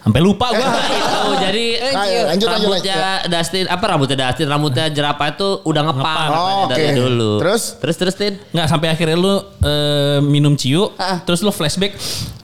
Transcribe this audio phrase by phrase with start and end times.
[0.00, 0.64] Sampai lupa gua.
[0.80, 6.28] itu jadi Ayo, lanjut, lanjut, rambutnya Dustin apa rambutnya Dustin rambutnya jerapah itu udah ngepang
[6.30, 7.62] Oh, katanya dari dulu Terus?
[7.76, 10.88] terus terus Tin Nggak sampai akhirnya lu eh, minum ciu,
[11.22, 11.92] terus lu flashback.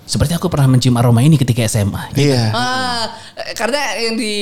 [0.06, 2.14] Seperti aku pernah mencium aroma ini ketika SMA.
[2.14, 2.50] Iya.
[2.50, 3.04] Ah,
[3.53, 4.34] karena yang di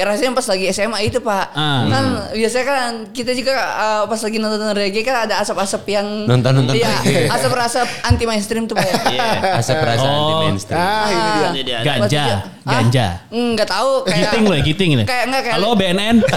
[0.00, 1.84] rasain pas lagi SMA itu pak, Ah.
[1.86, 6.72] kan biasanya kan kita juga ah, pas lagi nonton reggae kan ada asap-asap yang Nonton-nonton
[6.72, 7.28] iya, reggae.
[7.36, 8.82] asap-asap anti mainstream tuh pak.
[8.82, 8.94] ya.
[9.12, 9.28] Iya.
[9.60, 10.40] Asap di Oh.
[10.42, 10.80] mainstream.
[10.80, 11.48] Ah, ini dia.
[11.52, 11.78] Ini dia.
[11.84, 12.40] Ganja, Hah?
[12.64, 13.06] ganja.
[13.28, 15.04] Hmm, Nggak tahu kayak Giting loh, giting ini.
[15.04, 16.16] Kayak nggak kayak Halo BNN.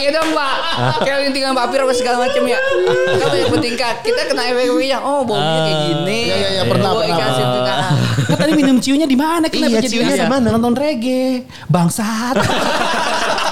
[0.00, 0.54] Efek-efeknya dong pak
[1.04, 2.58] Kayak lintingan papir apa segala macam ya
[3.20, 7.16] Kan banyak bertingkat Kita kena efek-efeknya Oh baunya kayak gini Iya, iya, iya, pernah, pernah,
[7.20, 7.92] nah.
[8.30, 9.46] Kan tadi minum ciunya di mana?
[9.52, 10.46] Kenapa Iya, jadi ciunya di mana?
[10.54, 11.44] Nonton reggae.
[11.68, 12.36] Bangsat.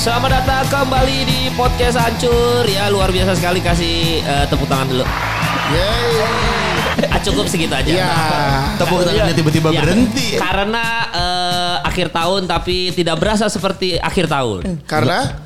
[0.00, 5.04] Selamat datang kembali di podcast hancur ya luar biasa sekali kasih eh, tepuk tangan dulu.
[5.76, 7.12] Yeay.
[7.12, 7.84] Ah, cukup segitu aja.
[7.84, 8.08] Iya.
[8.80, 10.40] Tepuk tangannya tiba-tiba Ya, berhenti.
[10.40, 14.80] Karena eh, akhir tahun tapi tidak berasa seperti akhir tahun.
[14.88, 15.36] Karena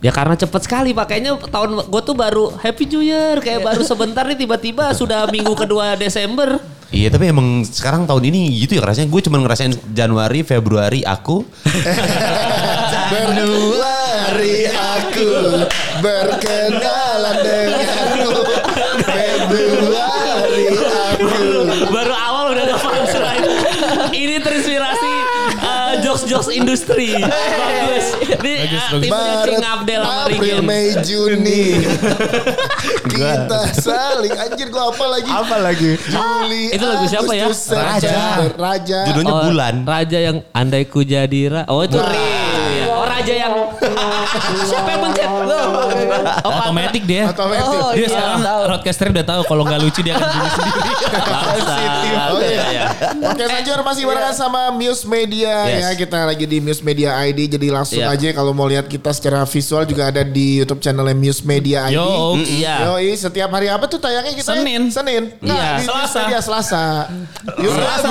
[0.00, 1.06] Ya karena cepet sekali pak.
[1.06, 3.38] Kayaknya tahun gue tuh baru Happy New Year.
[3.38, 6.58] Kayak baru sebentar nih tiba-tiba sudah minggu kedua Desember.
[6.90, 11.46] Iya tapi emang sekarang tahun ini gitu ya rasanya gue cuma ngerasain Januari, Februari aku.
[13.14, 15.30] Januari aku
[16.02, 18.30] berkenalan denganmu.
[19.06, 21.30] Februari aku.
[21.94, 23.46] Baru awal udah ada punchline.
[24.10, 25.12] Ini terinspirasi
[26.30, 27.18] jokes-jokes industri.
[27.60, 28.06] Bagus.
[28.22, 29.02] Ini Bagus, uh, bagus.
[29.02, 30.56] timnya Maret, Cing Abdel sama April.
[30.62, 31.64] Mei, Juni.
[33.10, 35.30] Kita saling anjir gua apa lagi?
[35.30, 35.90] Apa lagi?
[36.06, 36.62] Juli.
[36.70, 37.46] Itu lagu siapa ya?
[37.50, 38.98] September, Raja.
[39.10, 39.74] Judulnya Oh, bulan.
[39.82, 41.62] Raja yang andai ku jadi ra.
[41.66, 41.98] Oh itu.
[41.98, 42.06] Oh
[43.20, 43.52] raja yang
[44.64, 45.28] siapa yang pencet?
[46.40, 47.28] Oh, Otomatis dia.
[47.28, 47.68] Otomatis.
[47.68, 48.60] Oh, Dia iya, sekarang tahu.
[48.64, 50.80] broadcaster udah tahu kalau nggak lucu dia akan bunuh sendiri.
[52.30, 52.62] Oh iya.
[52.70, 52.86] Iya.
[53.26, 55.82] Oke Sanjur masih barengan sama Muse Media Yes.
[55.82, 58.12] ya kita lagi di Muse Media ID jadi langsung Iya.
[58.12, 61.98] aja kalau mau lihat kita secara visual juga ada di YouTube channelnya Muse Media ID.
[61.98, 62.74] Yo, Iya.
[62.88, 64.54] Yoi, setiap hari apa tuh tayangnya kita?
[64.54, 64.88] Senin.
[64.88, 65.22] Senin.
[65.40, 65.70] Nah, Iya.
[65.82, 66.18] Selasa.
[66.22, 66.84] Media Selasa.
[67.58, 68.10] Selasa.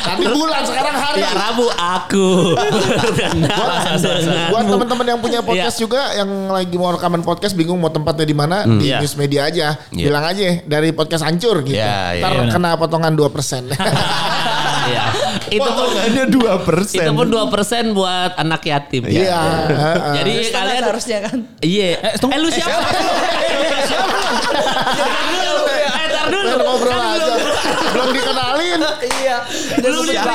[0.00, 1.20] Tadi bulan sekarang hari.
[1.20, 2.28] Ya Rabu aku.
[3.18, 3.98] Buat,
[4.48, 5.82] buat teman-teman yang punya podcast Iya.
[5.82, 8.98] juga yang lagi mau rekaman podcast bingung mau tempatnya di mana di Iya.
[8.98, 9.66] News Media aja.
[9.90, 10.06] Iya.
[10.06, 11.74] Bilang aja dari podcast hancur gitu.
[11.74, 12.50] Iya, iya, Ntar iya.
[12.50, 13.70] kena potongan 2%.
[14.88, 15.04] Iya.
[15.52, 16.96] Itu pun Potongannya 2%.
[16.96, 19.04] itu pun 2% buat anak yatim.
[19.04, 19.36] Iya.
[19.68, 20.14] heeh.
[20.16, 21.88] Jadi Setengah kalian seharusnya kan Iya.
[22.00, 22.32] Eh, tunggu.
[22.32, 22.72] Eh lu siapa?
[24.96, 25.54] Tar dulu.
[25.68, 26.56] Eh tar dulu.
[26.80, 27.20] Kan aja.
[27.20, 27.37] belum-
[27.94, 28.80] Belum dikenalin.
[29.02, 29.36] Iya
[29.84, 30.34] Lu siapa?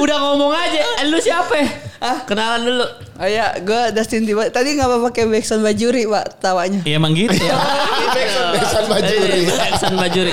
[0.00, 0.82] Udah ngomong aja.
[1.00, 1.56] Eh, lu siapa?
[2.04, 2.86] Ah, kenalan dulu.
[3.14, 7.14] Oh iya gue Dustin Tiba Tadi gak apa pakai backsound bajuri pak tawanya Iya emang
[7.14, 7.32] gitu.
[8.58, 9.40] Beksan Bajuri.
[9.48, 10.32] Beksan Bajuri.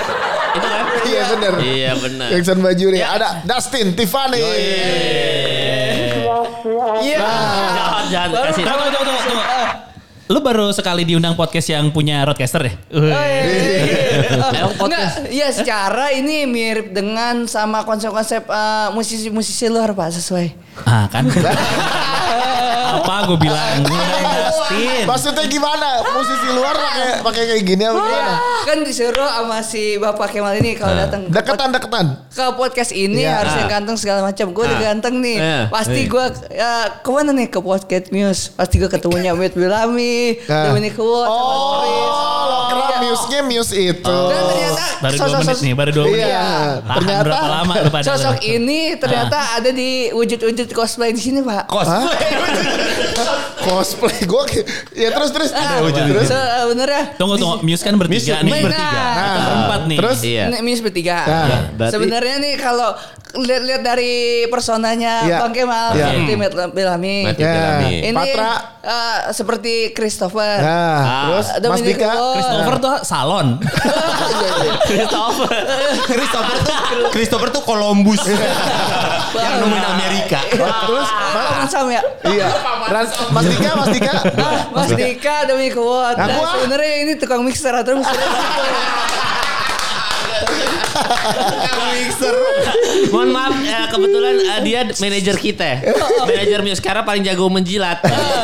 [0.51, 0.84] Itu kan?
[1.06, 1.53] Iya bener.
[1.62, 2.28] Iya benar.
[2.34, 3.00] Beksan Bajuri.
[3.00, 4.41] Ada Dustin, Tiffany.
[7.01, 7.22] Iya
[8.51, 8.63] kasih.
[8.68, 9.81] Tunggu, tunggu, tunggu, tunggu.
[10.31, 12.74] Lu baru sekali diundang podcast yang punya roadcaster ya?
[12.96, 14.00] Oh, iya, iya, iya.
[14.64, 15.16] Emang Enggak, podcast.
[15.28, 20.47] iya secara ini mirip dengan sama konsep-konsep eh, musisi-musisi luar pak sesuai.
[20.88, 21.28] Ah kan.
[22.94, 23.75] Apa gue bilang?
[23.88, 25.03] Dustin.
[25.03, 25.90] Maksudnya gimana?
[26.12, 28.34] Musisi luar pakai pakai kayak gini apa gimana?
[28.62, 32.06] Kan disuruh sama si Bapak Kemal ini kalau datang ke, pod- Deketan deketan.
[32.28, 33.34] ke podcast ini Iya.
[33.38, 34.51] harus yang ganteng segala macam.
[34.51, 35.38] Gue udah ganteng nih.
[35.38, 35.59] Iya.
[35.68, 38.51] Pasti gue ya, ke mana nih ke podcast Muse?
[38.51, 40.69] Pasti gue ketemunya Wit Bilami, Nah.
[40.69, 41.28] Dominic Wood.
[41.28, 41.84] Oh,
[42.44, 42.97] lo kira Iya.
[43.01, 44.18] Muse-nya Muse itu.
[44.25, 46.22] Dan ternyata Baru dua sosok- menit nih, baru dua menit.
[46.24, 46.46] Iya.
[46.80, 48.06] Tahan Ternyata berapa lama lu pada?
[48.06, 51.68] Sosok ini ternyata ada di wujud-wujud cosplay di sini, Pak.
[51.68, 52.30] Cosplay.
[53.62, 54.44] cosplay gue
[54.96, 58.52] ya terus terus Ah, terus terus sebenarnya Tunggu tunggu, Muse kan bertiga Muse- nih.
[58.52, 58.90] Muse Bertiga.
[58.90, 59.06] bertiga.
[59.14, 59.97] Kita berempat nih.
[59.97, 60.18] Terus?
[60.24, 60.46] Iya.
[60.59, 61.18] Miss bertiga.
[61.22, 62.90] Nah, berarti- Sebenarnya nih kalau
[63.33, 64.13] lihat-lihat dari
[64.45, 65.38] personanya Iya.
[65.39, 66.06] Bang Kemal Iya.
[66.12, 67.18] seperti Matt Bellamy.
[67.24, 67.54] Matthew Ya.
[67.54, 67.94] Bellamy.
[68.01, 68.51] Ini Patra.
[68.81, 70.57] eh, seperti Christopher.
[70.57, 72.36] Nah, terus Mas Dominic Dika Wood.
[72.36, 73.48] Christopher tuh salon.
[74.83, 75.50] Christopher.
[76.04, 76.78] Christopher tuh
[77.10, 78.22] Christopher tuh Columbus.
[79.31, 80.39] yang nemuin Amerika.
[80.51, 82.01] terus Paman Sam ya.
[82.27, 82.48] iya
[83.31, 86.13] Mas Dika Mas Dika Ah, Mas Dika, Dominic Wood.
[86.13, 86.51] Aku Dan ah.
[86.54, 88.19] sebenarnya ini tukang mixer atau mixer.
[91.95, 92.35] Mixer
[93.11, 95.69] Mohon maaf, eh, kebetulan eh, dia manajer kita.
[96.23, 97.99] Manajer Muse karena paling jago menjilat.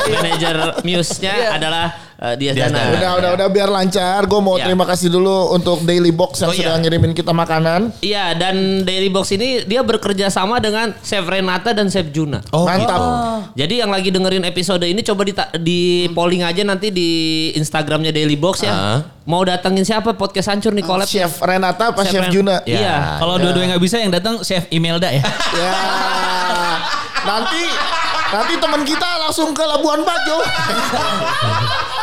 [0.08, 1.48] Manajer Muse-nya Iya.
[1.56, 1.86] adalah
[2.18, 2.66] eh, Dana.
[2.66, 2.82] Dana.
[2.92, 4.26] Udah, udah, udah biar lancar.
[4.26, 4.66] Gue mau Ya.
[4.66, 6.62] terima kasih dulu untuk Daily Box yang Oh, iya.
[6.66, 7.94] sudah ngirimin kita makanan.
[8.00, 12.42] Iya dan Daily Box ini dia bekerja sama dengan Chef Renata dan Chef Juna.
[12.50, 13.02] Oh, Mantap.
[13.54, 15.80] Jadi yang lagi dengerin episode ini coba di, di
[16.12, 17.10] polling aja nanti di
[17.54, 18.74] Instagramnya Daily Box ya.
[18.74, 19.00] Ah.
[19.24, 21.04] Mau datengin siapa podcast hancur nih collab?
[21.04, 22.64] Chef Renata apa Chef Ren- Juna?
[22.64, 22.80] Ya.
[22.80, 22.96] Iya.
[23.20, 25.22] Kalau dua-duanya nggak bisa yang datang Chef Imelda ya.
[25.54, 25.74] Ya.
[27.24, 27.64] nanti
[28.30, 30.38] nanti teman kita langsung ke Labuan Bajo.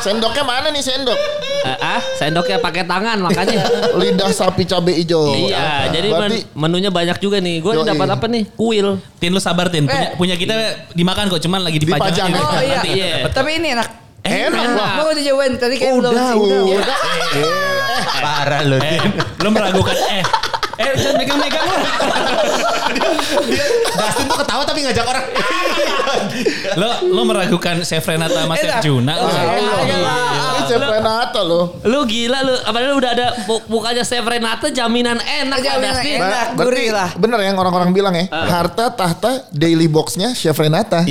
[0.00, 1.18] Sendoknya mana nih sendok?
[1.60, 3.60] Eh, ah, sendoknya pakai tangan makanya.
[4.00, 5.28] Lidah sapi cabe hijau.
[5.30, 7.60] iya, jadi men- Berarti menunya banyak juga nih.
[7.60, 8.48] Gue dapat apa nih?
[8.50, 8.96] Kuil.
[9.16, 9.84] Tin lu sabar Tin.
[9.84, 10.16] Punya, Eh.
[10.16, 10.54] punya kita
[10.90, 12.00] dimakan kok, cuman lagi dipajang.
[12.00, 12.28] Dipajang.
[12.30, 12.40] aja.
[12.42, 12.76] Oh iya.
[12.76, 12.90] Nanti.
[12.90, 13.12] Iya.
[13.28, 13.88] Tapi ini enak.
[14.20, 14.92] enak lah.
[14.96, 16.38] Mau udah cobain tadi kayak belum Udah, sih.
[16.38, 16.60] udah.
[16.76, 16.98] Udah.
[18.20, 18.76] Parah lu.
[18.76, 19.00] Eh,
[19.38, 20.24] lu meragukan eh
[20.76, 21.76] eh jangan megang-megang lu.
[23.92, 25.24] Dustin tuh ketawa tapi ngajak orang.
[26.74, 28.80] Lo lo meragukan Chef Renata sama Chef.
[28.80, 29.12] Juna.
[29.14, 29.28] lu.
[29.28, 31.78] Ini Chef Renata loh.
[31.82, 32.54] Lu gila lu.
[32.60, 33.26] Apalagi udah ada
[33.66, 36.46] mukanya Chef Renata jaminan enak Jaminan enak.
[36.54, 37.08] Ba- gurih berarti lah.
[37.14, 38.26] bener yang orang-orang bilang ya.
[38.30, 41.02] Harta tahta daily boxnya Chef Renata.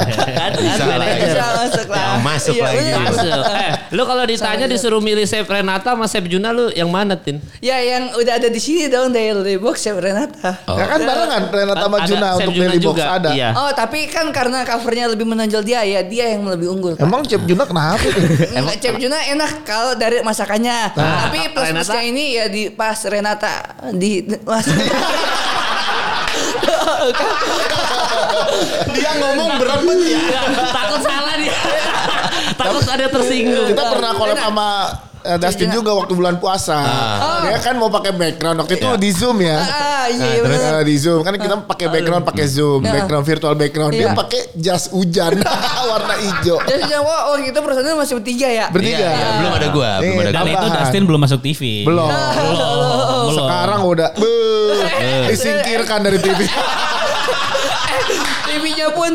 [0.00, 0.84] Kan, kan, Bisa.
[0.96, 2.00] Bisa masuk lah.
[2.00, 2.88] Ya, masuk Iya, lagi.
[2.96, 3.42] Masuk.
[3.52, 7.36] Eh, lu kalau ditanya disuruh milih Chef Renata sama Chef Juna lu yang mana Tin?
[7.60, 10.56] Ya yang udah ada di sini dong Daily Box Chef Renata.
[10.64, 13.30] Ya kan barengan Renata sama Juna untuk daily box ada.
[13.30, 13.52] iya.
[13.52, 16.92] Oh tapi kan karena covernya lebih menonjol dia ya dia yang lebih unggul.
[17.00, 17.08] Pak.
[17.08, 17.96] Emang Chef Juna kenapa?
[18.60, 20.92] Enggak, Chef Juna enak kalau dari masakannya.
[20.92, 21.88] Nah, Tapi plus Renata?
[21.88, 24.20] plusnya ini ya di pas Renata di.
[28.92, 30.44] Dia ngomong berebut ya.
[30.68, 31.56] Takut salah dia.
[32.52, 33.66] Takut ada tersinggung.
[33.66, 34.68] Kita pernah collab sama
[35.20, 35.74] eh, Dustin Juna.
[35.74, 36.78] juga waktu bulan puasa.
[37.42, 39.58] Dia kan mau pakai background waktu itu di Zoom ya.
[39.58, 39.68] ah
[40.06, 40.56] iya Nah, iya terus?
[40.56, 40.72] bener.
[40.72, 42.92] Eh, di Zoom kan kita pakai background pakai Zoom, Nah.
[42.94, 43.92] background virtual background.
[43.92, 44.16] Dia Iya.
[44.16, 45.36] pakai jas hujan
[45.90, 46.56] warna hijau.
[46.58, 48.66] Jadi jangan wah oh itu personil masih bertiga ya.
[48.68, 49.06] Bertiga.
[49.06, 50.52] Iya, belum ada gua, belum Iya, ada Dan gua.
[50.54, 50.66] itu.
[50.74, 51.62] Dustin belum masuk TV.
[51.84, 52.08] Belum.
[52.08, 53.36] Belum.
[53.36, 54.08] Sekarang udah
[55.26, 56.40] disingkirkan dari TV.
[58.42, 59.14] TV-nya pun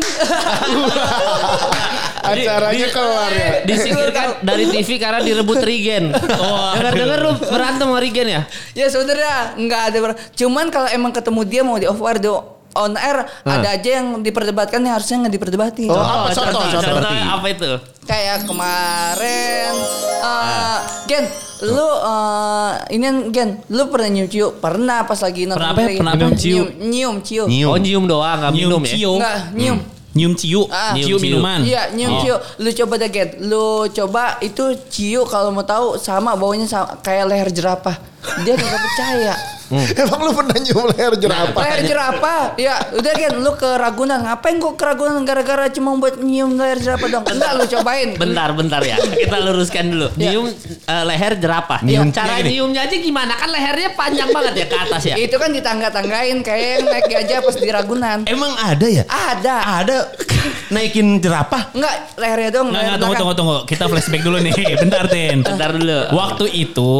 [2.28, 3.50] Acaranya Di- keluar ya.
[3.64, 6.10] Disingkirkan dari TV karena direbut Rigen.
[6.10, 8.42] Dengar-dengar lu berantem sama Rigen ya?
[8.72, 12.30] ya sebenarnya nggak ada ber- cuman kalau emang ketemu dia mau di off air di
[12.76, 15.88] on air ada aja yang diperdebatkan yang harusnya nggak diperdebatin.
[15.88, 16.60] Oh, apa contoh?
[16.60, 17.00] contoh, Contoh.
[17.00, 17.70] contoh apa itu?
[18.04, 19.72] Kayak kemarin
[20.18, 21.24] eh Gen,
[21.64, 24.46] lu eh ini Gen, lu pernah nyium ciu?
[24.54, 25.88] Pernah pas lagi nonton Pernah apa ya?
[25.96, 26.20] Pernah apa?
[26.20, 26.62] Nyium Ciu.
[26.78, 27.44] nyium ciu.
[27.46, 27.70] Nyium.
[27.70, 28.92] Oh nyium doang, nggak minum Nyium ya?
[28.92, 29.12] cio.
[29.16, 29.78] Enggak, nyium.
[30.16, 30.64] Nyium ciu.
[30.66, 30.96] Ah.
[30.96, 31.26] Ciu Nyium ciu.
[31.28, 31.60] minuman.
[31.60, 32.20] Iya, nyium Oh.
[32.24, 32.34] ciu.
[32.58, 37.24] Lu coba deh Gen, lu coba itu ciu kalau mau tahu sama baunya sama kayak
[37.28, 38.15] leher jerapah.
[38.44, 39.34] Dia kagak percaya.
[39.66, 41.62] Emang lu pernah nyium leher jerapah?
[41.66, 42.54] Leher jerapah.
[42.54, 44.22] Ya, udah Gen, lu ke Ragunan.
[44.22, 47.24] Ngapain kok ke Ragunan gara-gara cuma buat nyium leher jerapah dong?
[47.26, 48.14] Enggak, lu cobain.
[48.14, 48.94] Bentar, bentar ya.
[48.94, 50.06] Kita luruskan dulu.
[50.14, 50.30] Ya.
[50.30, 50.46] Nyium
[50.86, 51.82] eh, leher jerapah.
[51.82, 52.54] Nyium Cara gini.
[52.54, 53.32] nyiumnya aja gimana?
[53.34, 55.14] Kan lehernya panjang banget ya ke atas ya.
[55.18, 58.18] Itu kan ditangga-tanggain kayak yang naik gajah pas di Ragunan.
[58.30, 59.02] Emang ada ya?
[59.10, 59.82] Ada.
[59.82, 59.96] Ada
[60.74, 61.74] naikin jerapah.
[61.74, 62.70] Enggak, lehernya dong.
[62.70, 63.56] Nggak, leher nggak, tunggu, tunggu, tunggu.
[63.66, 64.54] Kita flashback dulu nih.
[64.86, 65.42] Bentar, Tin.
[65.42, 65.98] Bentar dulu.
[66.14, 66.92] Waktu itu,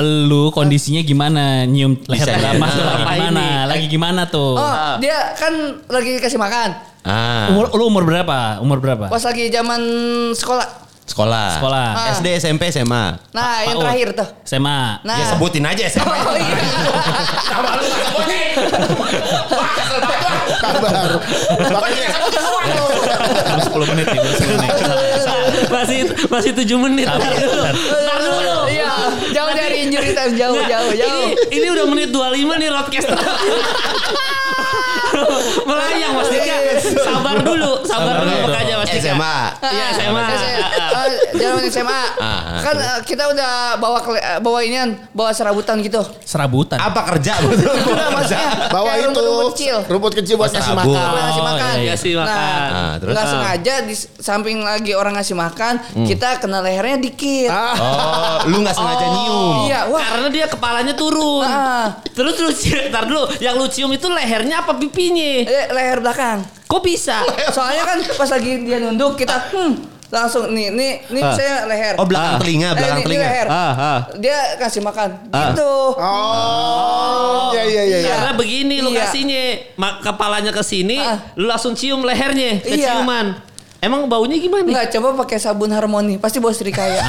[0.00, 1.68] lu kondisinya gimana?
[1.68, 2.56] Nyium leher ya.
[2.56, 3.28] Apa gimana?
[3.28, 3.48] ini?
[3.68, 4.56] Lagi gimana tuh?
[4.56, 5.52] Oh, dia kan
[5.86, 6.72] lagi kasih makan.
[7.02, 8.62] Ah, Umur, lu umur berapa?
[8.62, 9.10] Umur berapa?
[9.10, 9.80] Pas lagi zaman
[10.32, 10.80] sekolah.
[11.02, 11.58] sekolah.
[11.58, 11.88] Sekolah.
[11.92, 12.14] Ah.
[12.14, 13.18] SD, SMP, SMA.
[13.34, 13.84] Nah, yang PAUD.
[13.84, 14.28] terakhir tuh.
[14.46, 15.02] SMA.
[15.02, 15.18] Nah.
[15.18, 16.14] Ya sebutin aja SMA.
[16.14, 16.56] Oh iya.
[21.52, 22.06] Makanya
[23.62, 24.72] 10 menit nih, baru 10 menit.
[25.68, 25.98] masih
[26.30, 27.06] masih 7 menit.
[27.08, 27.32] Bentar
[28.20, 28.61] dulu.
[29.32, 31.28] Jauh dari injury time, jauh, Nggak, jauh, jauh.
[31.32, 33.18] Ini, ini udah menit 25 nih roadcaster.
[35.68, 36.56] Melayang Mas Dika.
[36.98, 39.02] Sabar dulu, sabar, Sabar dulu makanya Mas Dika.
[39.04, 39.36] SMA.
[39.64, 40.22] Iya, SMA.
[40.22, 42.02] Ah, Zaman SMA.
[42.16, 46.00] Ah, Kan eh, kita udah bawa eh, bawa inian, bawa serabutan gitu.
[46.22, 46.78] Serabutan.
[46.78, 47.72] Apa kerja betul?
[48.68, 49.76] Bawa itu rumput-rumput kecil.
[49.86, 50.92] rumput kecil buat Oh, ngasih makan.
[51.12, 51.72] Ngasih Oh, makan.
[51.72, 51.92] iya, iya.
[51.92, 52.68] Ngasih makan.
[52.72, 53.12] Ah, terus?
[53.12, 53.32] nggak Ah.
[53.32, 57.48] sengaja di samping lagi orang ngasih makan, kita kena lehernya dikit.
[57.48, 59.66] Ah, Oh, lu nggak sengaja nyium.
[59.66, 59.80] Iya.
[59.88, 61.42] Karena dia kepalanya turun.
[61.42, 61.98] Ah.
[62.06, 62.50] Terus lu
[62.88, 64.72] ntar dulu, yang lu cium itu lehernya apa
[65.04, 65.30] pipinya?
[65.44, 66.38] Eh, leher belakang.
[66.64, 67.18] Kok bisa?
[67.50, 69.72] Soalnya kan pas lagi dia nunduk kita hmm,
[70.08, 71.34] langsung nih nih nih Ah.
[71.34, 71.94] saya leher.
[71.96, 72.40] Oh, belakang Ah.
[72.40, 73.26] telinga, Eh, belakang ini- ini telinga.
[73.26, 73.46] leher.
[73.48, 73.98] Ah, ah.
[74.14, 75.10] Dia kasih makan.
[75.28, 75.50] Ah.
[75.50, 75.72] Gitu.
[75.94, 77.98] Oh, iya iya iya.
[77.98, 78.14] iya.
[78.16, 79.00] Karena begini lu Iya.
[79.04, 79.42] kasihnya,
[79.74, 81.18] ma- kepalanya ke sini, Ah.
[81.34, 83.02] lu langsung cium lehernya, Iya.
[83.82, 84.62] Emang baunya gimana?
[84.62, 87.02] Enggak, coba pakai sabun harmoni, pasti bau serikaya.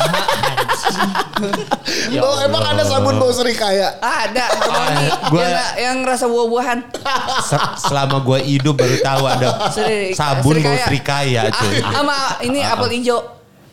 [2.18, 3.94] Oh, emang ada sabun bau serikaya?
[4.00, 4.46] Ada.
[4.74, 5.08] Wangi.
[5.30, 6.80] Gua- yang, yang rasa buah-buahan.
[7.46, 11.46] Se- Selama gue hidup baru tahu ada Seri- sabun bau serikaya.
[11.48, 11.62] Ah,
[11.94, 13.22] Sama ini apel hijau.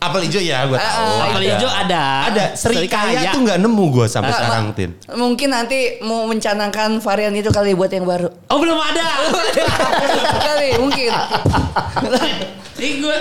[0.01, 1.05] Apel hijau ya gue tahu.
[1.13, 2.03] Ah, Apel hijau ada.
[2.25, 4.89] Ada serikaya tuh nggak nemu gue sampai Ah, sekarang Ma- Tin.
[5.07, 8.33] Mungkin nanti mau mencanangkan varian itu kali buat yang baru.
[8.49, 9.05] Oh belum ada.
[10.49, 11.11] kali mungkin.
[12.81, 13.17] Gue.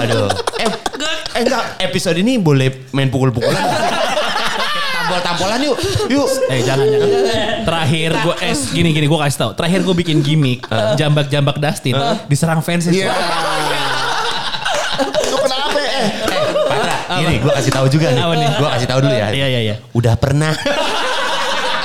[0.00, 0.26] Aduh.
[0.58, 3.54] Eh, eh enggak, episode ini boleh main pukul-pukulan.
[4.92, 5.78] Tampol-tampolan yuk.
[6.10, 6.26] Yuk.
[6.50, 7.06] Eh jangan jangan.
[7.62, 9.50] Terakhir gue eh gini gini gue kasih tau.
[9.54, 10.66] Terakhir gue bikin gimmick
[10.98, 11.94] jambak-jambak Dustin
[12.26, 13.14] diserang fans Iya.
[15.00, 15.78] Itu kenapa?
[15.78, 16.06] Eh,
[16.66, 18.22] Patra, ini gue kasih tahu juga nih.
[18.22, 18.48] Apa nih?
[18.56, 19.28] Gue kasih tahu dulu ya.
[19.32, 19.76] Iya iya iya.
[19.92, 20.52] Udah pernah.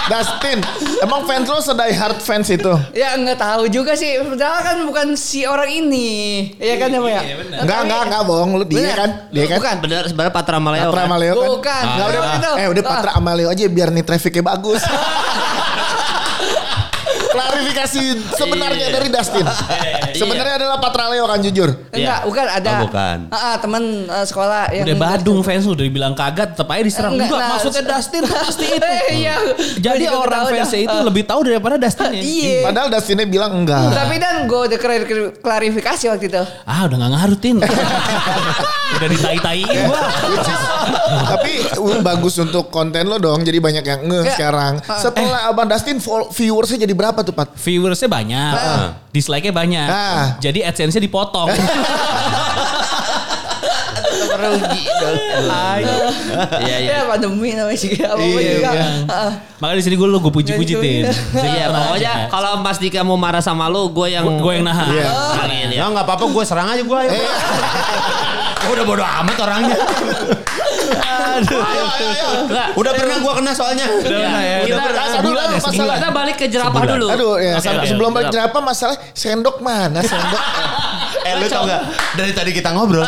[0.05, 0.61] Dustin,
[1.01, 2.69] emang fans lo sedai hard fans itu?
[2.93, 4.21] Ya nggak tahu juga sih.
[4.21, 6.09] Padahal kan bukan si orang ini.
[6.61, 7.21] Iya kan ya Pak ya?
[7.65, 8.51] Enggak, enggak, enggak bohong.
[8.53, 8.93] Lu dia Bener.
[8.93, 9.09] kan?
[9.33, 9.57] Dia kan?
[9.57, 9.75] Bukan.
[9.81, 10.93] Bener sebenarnya Patra Maleo.
[10.93, 11.09] Patra kan?
[11.09, 11.49] Amaleo kan?
[11.57, 11.83] Bukan.
[11.89, 12.51] Nggak, udah, Itu.
[12.53, 14.81] eh udah Patra Amaleo aja biar nih trafficnya bagus.
[17.55, 18.01] Klarifikasi
[18.35, 19.45] sebenarnya dari Dustin.
[20.11, 21.71] Sebenarnya adalah Patra Leo kan jujur.
[21.89, 22.69] Enggak, bukan ada.
[22.69, 23.17] Oh, bukan.
[23.31, 27.15] Ah, ah, teman eh, sekolah yang Udah Badung fans udah dibilang kaget tetap aja diserang.
[27.15, 28.83] Enggak, nah, maksudnya Dustin tuh pasti itu.
[28.83, 29.35] Eh, Iya.
[29.79, 30.85] Jadi orang fansnya dah.
[30.91, 32.21] itu lebih tahu daripada Dustinnya.
[32.35, 32.59] Iya.
[32.67, 33.95] Padahal Dustinnya bilang enggak.
[33.95, 36.43] Tapi dan gue udah klari- klarifikasi waktu itu.
[36.67, 37.55] Ah udah gak ngarutin.
[38.95, 39.99] udah ditai-taiin gua.
[41.25, 43.41] Tapi uh, bagus untuk konten lo dong.
[43.41, 44.73] Jadi banyak yang nge sekarang.
[44.83, 45.97] Setelah Abang Dustin
[46.31, 47.44] viewersnya jadi berapa tuh Pat?
[47.53, 48.51] Viewersnya banyak,
[49.11, 49.87] dislike-nya banyak.
[49.87, 50.25] Ah.
[50.39, 51.49] Jadi AdSense-nya dipotong.
[54.35, 55.15] Rugi dong.
[56.59, 56.91] Iya iya.
[56.99, 57.95] Ya pandemi namanya sih.
[57.95, 58.71] Apa apa Iya, juga.
[58.71, 58.85] iya.
[59.07, 59.31] Ah.
[59.59, 61.03] Makanya di sini gue lu gue puji-puji tin.
[61.35, 64.91] Iya pokoknya kalau Mas Dika mau marah sama lu, gue yang gue yang nahan.
[64.91, 65.07] Iya.
[65.39, 65.77] Angin, ya.
[65.83, 66.99] Ya nggak apa-apa gue serang aja gue.
[68.65, 69.77] Gue udah bodo amat orangnya.
[70.85, 72.67] Enggak.
[72.75, 73.85] Udah pernah gue kena soalnya.
[73.99, 74.29] Iya.
[74.35, 75.03] ya, Kita, udah pernah.
[75.05, 75.95] Aduh, Sebulan ya, sebulan.
[75.95, 76.93] kita balik ke jerapah Sebulan.
[76.95, 77.07] dulu.
[77.09, 80.43] Aduh ya oke, sebelum balik jerapah masalah sendok mana sendok?
[81.25, 81.81] Eh lu tau gak?
[82.13, 83.01] Dari tadi kita ngobrol.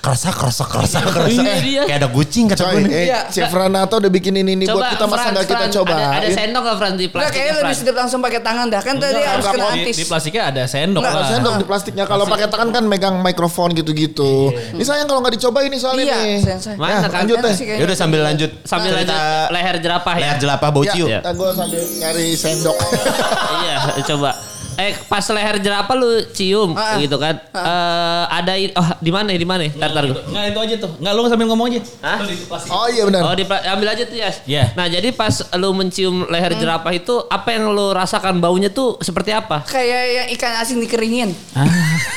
[0.00, 1.28] Kerasa, kerasa, kerasa, kerasa.
[1.30, 1.82] Iya, Eh, dia.
[1.84, 2.90] Kayak ada kucing kata gue nih.
[2.90, 3.20] eh, Iya.
[3.28, 5.92] Chef Ranato udah bikin ini ini buat kita masa nggak kita coba?
[5.92, 8.80] Ada, ada sendok gak Frans di Enggak plastiknya kayaknya lebih sedap langsung pakai tangan dah.
[8.80, 9.94] Kan tadi harus kena antis.
[9.94, 11.24] di plastiknya ada sendok lah.
[11.28, 12.04] sendok di plastiknya.
[12.04, 14.32] Kalau pakai tangan kan megang mikrofon gitu-gitu.
[14.72, 16.36] Ini sayang kalau nggak dicoba ini soalnya Iya, nih.
[16.40, 16.78] sayang, sayang.
[16.80, 17.54] Mana lanjut deh.
[17.60, 18.50] Ya udah sambil lanjut.
[18.64, 19.16] Sambil lanjut
[19.50, 20.22] leher jerapah ya.
[20.22, 21.06] Leher jelapah bau Ya, ciu.
[21.06, 21.20] Iya.
[21.30, 22.76] gue sambil nyari sendok.
[23.60, 24.30] iya, coba.
[24.80, 26.96] Eh pas leher jerapah lu cium Ah, ah.
[26.96, 27.36] gitu kan.
[27.52, 29.68] Eh ada i- oh di mana di mana?
[29.68, 30.08] Tar tar.
[30.08, 30.90] Enggak itu aja tuh.
[30.96, 31.80] Enggak lu sambil ngomong aja.
[32.00, 32.16] Hah?
[32.16, 32.70] Tuh, di plastik.
[32.70, 33.20] Oh iya benar.
[33.22, 34.30] Oh di ambil aja tuh ya.
[34.42, 34.64] Iya.
[34.72, 39.30] Nah jadi pas lu mencium leher jerapah itu apa yang lu rasakan baunya tuh seperti
[39.30, 39.62] apa?
[39.62, 41.30] Kayak yang ikan asin dikeringin.
[41.52, 41.68] Ah.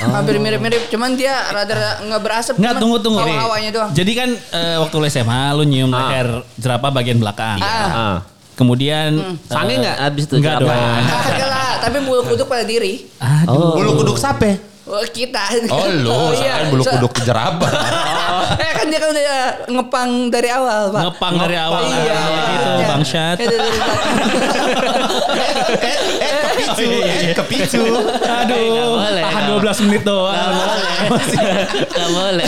[0.15, 0.87] Hampir mirip-mirip.
[0.87, 2.53] Cuman dia rada nggak berasap.
[2.55, 3.19] Enggak tunggu tunggu.
[3.19, 3.91] Hawa-hawanya doang.
[3.91, 6.07] Jadi kan eh, waktu lu SMA lu nyium Ah.
[6.07, 7.59] leher jerapah bagian belakang.
[7.59, 7.91] Ah.
[7.91, 8.17] Ah.
[8.53, 10.69] Kemudian Sange eh, nggak habis itu Enggak dong.
[10.69, 11.71] Kagak lah.
[11.81, 13.09] Tapi bulu kuduk pada diri.
[13.17, 13.77] Aduh.
[13.77, 14.72] Bulu kuduk sape.
[14.83, 15.39] Oh, kita.
[15.71, 16.59] Oh lu, iya.
[16.59, 17.71] selain bulu So- kuduk jerapah.
[18.59, 19.23] eh kan dia kan udah
[19.71, 21.01] ngepang dari awal, Pak.
[21.07, 21.87] Ngepang dari awal.
[21.87, 22.19] Iya.
[22.51, 22.87] Gitu, Iya.
[22.91, 23.37] bangsat.
[23.43, 23.79] Eh, dari- dari-
[25.79, 27.83] eh, eh, kepicu, eh, kepicu.
[28.21, 29.23] Aduh, Nggak boleh.
[29.23, 30.51] tahan 12 menit doang.
[31.85, 32.47] Gak boleh.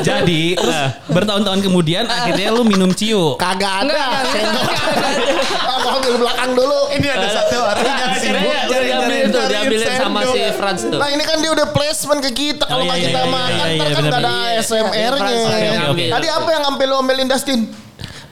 [0.00, 3.36] Jadi, terus bertahun-tahun kemudian akhirnya lu minum ciu.
[3.36, 3.92] Kagak ada.
[3.92, 4.66] enggak, enggak.
[5.76, 6.80] Aku ambil belakang dulu.
[6.90, 8.54] Ini ada satu orang yang sibuk
[9.28, 10.96] Dia diambilin sama si Frans tuh.
[10.96, 13.48] Nah ini kan dia udah placement ke kita kalau Oh, iya, iya, kita iya, makan
[13.48, 14.60] iya, iya, kan nggak ada iya.
[14.60, 15.34] ASMR-nya.
[15.80, 16.08] Ngambil.
[16.10, 17.60] Tadi apa yang ngambil lo omelin Dustin?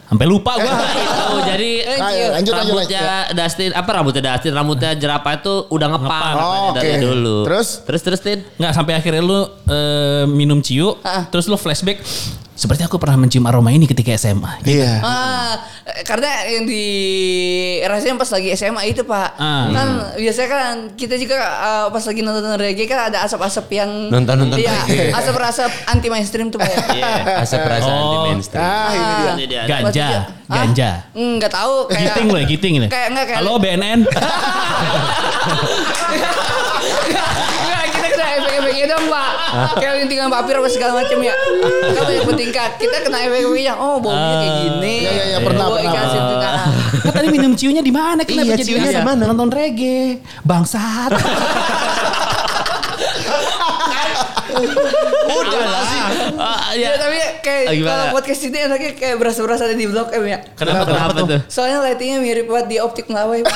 [0.04, 0.68] Sampai lupa gua.
[0.68, 2.28] Itu jadi Eh, Ayo, Ciu.
[2.30, 3.34] lanjut lanjut rambutnya lanjut.
[3.34, 6.34] Dustin apa rambutnya Dustin rambutnya jerapah itu udah ngepang.
[6.36, 7.00] Oh, dari oke.
[7.00, 7.68] dulu Terus?
[7.82, 11.24] terus terus Tin Nggak sampai akhirnya lu eh, minum ciu, Ah.
[11.26, 11.98] terus lu flashback.
[12.54, 14.62] Seperti aku pernah mencium aroma ini ketika SMA.
[14.62, 15.00] Iya.
[15.00, 15.52] Ah,
[16.02, 16.82] karena yang di
[17.82, 19.66] rasain pas lagi SMA itu pak, Ah.
[19.68, 24.56] kan biasanya kan kita juga uh, pas lagi nonton reggae kan ada asap-asap yang Nonton-nonton
[24.56, 25.10] iya, reggae.
[25.12, 26.70] asap-asap anti mainstream tuh pak.
[26.94, 27.42] ya.
[27.42, 27.98] Asap rasa Oh.
[27.98, 28.62] anti mainstream.
[28.62, 29.32] Ah ini dia.
[29.34, 30.06] ini dia Ganja,
[30.44, 30.90] Ah, ganja.
[31.10, 32.86] Enggak tahu kayak Giting lo ya, giting ini.
[32.86, 34.00] Kayak enggak kayak Halo BNN.
[38.84, 39.30] Kita kena efek-efeknya dong pak
[39.80, 41.34] Kayak lintingan papir apa segala macam ya
[41.96, 46.04] Kan banyak bertingkat Kita kena efek-efeknya Oh baunya kayak gini Iya, iya, iya, pernah, ikan
[46.04, 46.36] pernah.
[46.40, 46.68] kan.
[47.04, 48.20] Kan tadi minum ciunya di mana?
[48.24, 49.22] Kenapa Iya, jadi ciunya di mana?
[49.28, 50.20] Nonton reggae.
[50.44, 51.10] Bangsat.
[54.54, 55.82] udah lah
[56.34, 57.88] Ah, Ya ya tapi kayak gimana?
[57.88, 61.78] kalau podcast ini enaknya kayak berasa-berasa ada di Blok M ya kenapa kenapa tuh Soalnya
[61.82, 63.40] lightingnya mirip banget di optik melawai.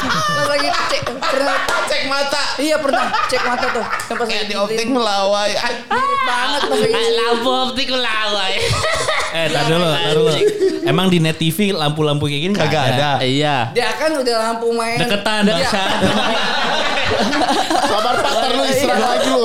[0.00, 2.42] Pas lagi cek pernah Cek mata.
[2.56, 5.50] Iya pernah cek mata tuh Yang pas lagi di optik melawai.
[5.54, 8.54] Ah, Mirip banget pas lagi Ah, lampu optik melawai
[9.30, 10.30] Eh, tar dulu, tar dulu.
[10.82, 13.10] Emang di net TV lampu-lampu kayak gini Kagak ada.
[13.22, 13.70] Iya.
[13.70, 14.98] Dia kan udah lampu main.
[14.98, 15.54] Deketan, Iya.
[15.60, 15.90] dahsyat.
[17.86, 19.44] Sabar Pak, ntar lu istirahat lagi lu.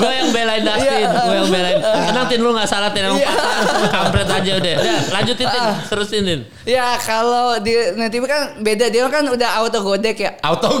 [0.00, 1.76] Gue yang belain Dustin, gue yang belain.
[1.76, 3.52] Tenang Tin, lu gak salah Tin, emang patah.
[3.92, 4.74] Kampret aja udah.
[4.80, 6.40] Udah, lanjutin Tin, terusin Tin.
[6.64, 10.32] Ya kalau di net TV kan beda dia kan udah auto godek ya.
[10.40, 10.80] Auto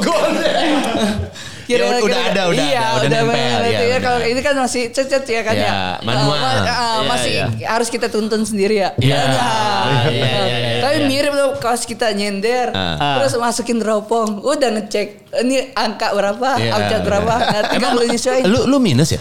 [1.76, 1.86] gol.
[1.86, 3.86] Ya, udah ada, udah iya, ada, udah nempel, net iya, TV.
[3.86, 4.00] benar.
[4.00, 5.74] Kalau ini kan masih cecet ya kan Iya, ya.
[6.00, 6.34] manual.
[6.34, 7.66] Eh, ma- Iya, masih iya.
[7.68, 8.90] harus kita tuntun sendiri ya.
[8.96, 9.14] Iya.
[9.14, 9.22] Ya.
[9.22, 11.06] Iya, iya, iya, Tapi iya.
[11.06, 13.16] mirip tuh kaos kita nyender, Ah.
[13.16, 15.08] terus masukin dropong, udah ngecek
[15.38, 18.44] ini angka berapa, Iya, outchat berapa, nah tinggal lu nyesuaiin.
[18.44, 19.20] Lu lu minus ya?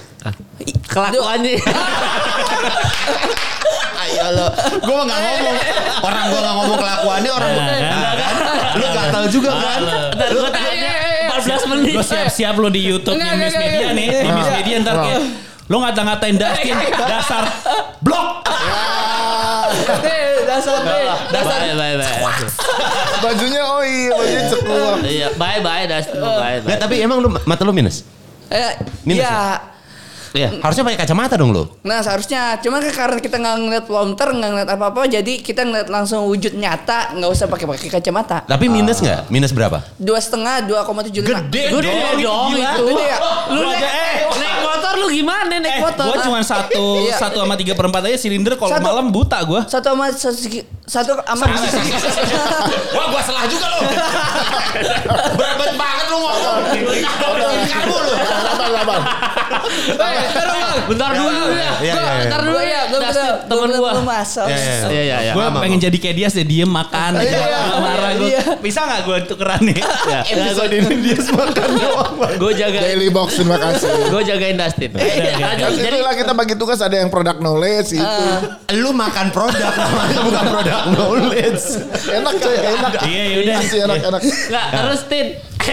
[0.86, 1.54] Kelakuannya.
[4.00, 4.48] Ayo lo,
[4.80, 5.56] gue mah nggak ngomong.
[6.02, 7.52] Orang gue nggak ngomong kelakuannya orang.
[7.52, 7.80] Nah, kan?
[7.84, 8.34] Nah, kan?
[8.74, 9.80] Lu nggak tahu juga kan?
[10.16, 10.89] Gue tanya
[11.42, 11.94] 14 menit.
[11.96, 14.08] Lo siap-siap lo di YouTube-nya Enggak, Miss Media nih.
[14.12, 14.56] Di Miss Iya.
[14.58, 15.22] Media ntar kayak
[15.70, 17.44] lo ngata-ngatain Dustin dasar
[18.02, 18.28] blok.
[20.02, 20.82] Eh, dasar
[21.30, 21.58] dasar.
[21.62, 22.50] Bye, bye, bye.
[23.22, 24.96] Bajunya oh iya, bajunya ceklok.
[25.06, 26.18] Iya, bye, bye, Dustin.
[26.18, 26.58] Bye, bye.
[26.66, 28.02] Nggak, tapi emang lu mata lu minus?
[28.50, 28.74] Eh,
[29.06, 29.62] Minus iya.
[30.32, 30.50] Iya.
[30.60, 31.66] Harusnya pakai kacamata dong lu.
[31.82, 35.88] Nah seharusnya, cuma kan karena kita nggak ngeliat prompter, nggak ngeliat apa-apa, jadi kita ngeliat
[35.88, 38.38] langsung wujud nyata, nggak usah pakai pakai kacamata.
[38.44, 39.28] Tapi minus nggak?
[39.28, 39.82] Minus berapa?
[39.96, 41.42] Dua setengah, dua koma tujuh lima.
[41.44, 42.84] Gede dong Gila, itu.
[42.86, 43.18] gede ya.
[43.50, 44.18] Lu Lu naik, aja, eh.
[44.30, 46.06] naik motor lu gimana naik Eh, motor?
[46.06, 47.16] gue cuma satu Iya.
[47.18, 49.62] satu sama tiga perempat aja silinder kalau malam buta gue.
[49.66, 50.38] Satu sama satu,
[50.86, 51.46] satu sama.
[52.96, 53.80] Wah gua salah juga lo.
[55.38, 56.58] Berat banget lu ngomong.
[57.66, 58.14] Kamu lu.
[58.20, 59.00] Sabar, sabar.
[59.50, 60.78] Eh, taruh, Bang.
[60.88, 61.50] Bentar dulu ya.
[61.50, 62.22] Iya, Gua- iya, iya.
[62.22, 62.70] Bentar dulu ya.
[62.70, 63.02] ya, belum
[63.46, 63.92] temen gua.
[63.92, 64.46] belum masuk.
[64.46, 65.34] Iya, iya, Iya, iya, iya.
[65.34, 67.12] Gue pengen jadi kayak dia sih diem makan.
[67.16, 67.60] Iya, iya.
[67.76, 68.30] marah gue.
[68.30, 68.42] Iya.
[68.60, 69.78] Bisa nggak gue tukeran nih?
[70.10, 72.14] Ya, Episode ini dia makan doang.
[72.38, 73.90] Gue jaga Daily Box, terima kasih.
[74.10, 74.92] gue jagain Dustin.
[75.80, 78.26] Jadi lah kita bagi tugas ada yang product knowledge itu.
[78.76, 81.64] Lu makan produk namanya bukan produk knowledge.
[82.08, 82.92] Enak coy, enak.
[83.04, 83.56] Iya, yaudah.
[83.60, 84.22] Masih enak-enak.
[84.24, 85.28] Enggak, terus Tin.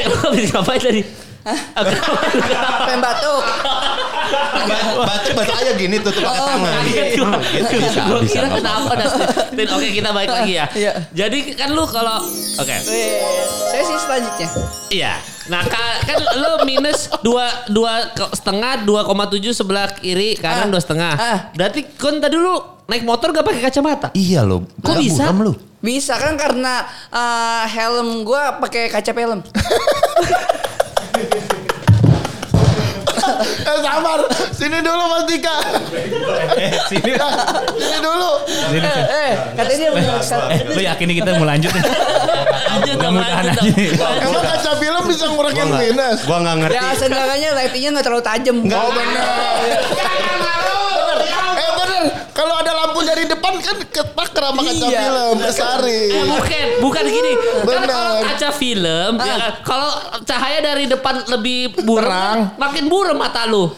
[0.05, 1.03] Lu habis ngapain tadi?
[1.47, 3.43] Pengen batuk.
[4.67, 4.99] Batuk
[5.33, 6.83] batuk aja gini tutup pakai tangan.
[6.85, 8.35] Gitu bisa Gue bisa.
[8.35, 8.93] kira kenapa.
[9.49, 10.67] Tin, oke kita balik lagi ya.
[10.73, 10.93] Iya.
[11.13, 12.19] Jadi kan lu kalau
[12.57, 12.75] oke.
[12.75, 12.83] Eh,
[13.67, 14.49] Saya sih selanjutnya.
[14.89, 15.13] Iya.
[15.47, 20.71] Nah ka- kan lu minus dua dua setengah dua koma tujuh sebelah kiri kanan Ah.
[20.71, 21.13] dua setengah.
[21.15, 21.39] Ah.
[21.53, 24.11] Berarti kan tadi lu naik motor gak pakai kacamata?
[24.13, 24.67] Iya lo.
[24.81, 25.23] Kok bisa?
[25.25, 25.53] Buram lu.
[25.79, 29.41] Bisa kan karena eh, helm gua pakai kaca helm.
[33.69, 34.21] Eh sabar,
[34.55, 35.57] sini dulu Mas Dika.
[36.57, 37.13] Eh, sini.
[37.81, 38.31] Sini dulu.
[38.47, 38.87] Sini.
[38.87, 39.87] eh, eh, katanya
[40.51, 41.71] Eh, lu yakin nih kita mau lanjut
[42.77, 43.71] Mudah-mudahan aja.
[44.21, 46.19] Emang kaca film bisa ngurangin minus?
[46.29, 46.77] Gua nggak ngerti.
[46.77, 48.57] Ya seenggaknya lightingnya nggak terlalu tajam.
[48.63, 50.66] Oh benar.
[52.37, 55.01] Kalau ada lampu dari depan kan ketak sama kaca Iya.
[55.03, 56.03] film, kesari.
[56.13, 57.33] Eh, bukan, bukan gini.
[57.33, 57.89] Kan Benar.
[57.89, 59.89] kalau kaca film, ya kan, kalau
[60.23, 63.73] cahaya dari depan lebih buram, kan makin buram mata lu.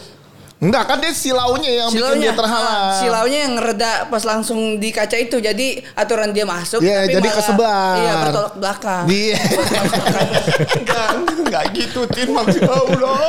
[0.59, 2.91] Enggak kan dia silaunya yang bikin dia terhalang.
[2.91, 5.39] ah, silaunya yang reda pas langsung di kaca itu.
[5.39, 6.83] Jadi aturan dia masuk.
[6.83, 7.95] Iya, tapi jadi malah- kesebar.
[7.95, 9.03] Iya, bertolak belakang.
[9.07, 9.37] Iya.
[10.79, 13.19] Enggak, enggak gitu Tin maksud Allah.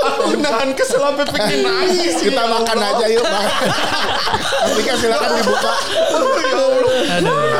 [0.00, 2.16] Aku nahan kesel sampai pengen nangis.
[2.18, 3.46] Kita makan aja yuk, Bang.
[4.64, 5.72] Tapi kan silakan dibuka.
[6.40, 6.96] Ya Allah.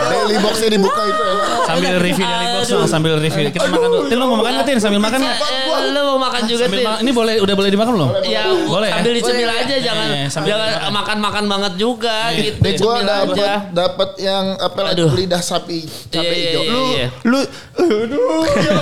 [0.09, 1.35] Daily boxnya dibuka itu ya.
[1.71, 3.45] Sambil review dari box dong, sambil review.
[3.49, 4.05] Kita makan dulu.
[4.07, 4.79] Tin lu mau makan nggak Tin?
[4.79, 5.37] Sambil makan nggak?
[5.39, 6.83] Eh, lu mau makan juga Tin?
[7.01, 8.11] ini boleh udah boleh dimakan belum?
[8.25, 8.95] Ya, Boleh ya?
[8.97, 9.63] sambil dicemil Boleh.
[9.63, 12.59] aja, jangan Iya, jangan makan-makan banget juga gitu.
[12.61, 16.63] Cemil dapat dapat yang apa lidah sapi Iya, cabai iya, hijau.
[16.63, 17.07] iya, Lu iya.
[17.25, 17.41] lu
[17.77, 18.73] aduh ya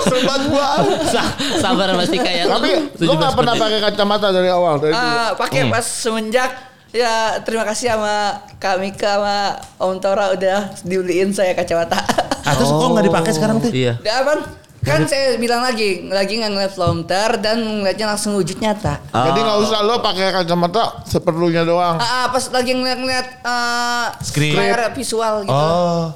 [0.00, 0.66] sebat gua.
[1.04, 2.44] Sa- Sabar Mas Tika ya.
[2.46, 5.08] Tapi lu nggak pernah pakai kacamata dari awal dari dulu.
[5.10, 5.70] Ah, pakai Hmm.
[5.70, 6.50] pas semenjak
[6.92, 12.00] ya terima kasih sama Kak Mika sama Om Tora udah dibeliin saya kacamata.
[12.48, 13.68] Ah terus kok nggak dipakai sekarang tuh?
[13.68, 14.00] Iya.
[14.00, 14.40] Udah?
[14.78, 18.96] Kan saya bilang lagi, lagi nggak ngeliat filter dan ngeliatnya langsung wujud nyata.
[19.12, 22.00] Jadi nggak usah lo pakai kacamata seperlunya doang.
[22.00, 24.56] Ah, ah, pas lagi ngeliat-ngeliat eh, Script.
[24.56, 25.52] layar visual gitu.
[25.52, 26.14] Oh.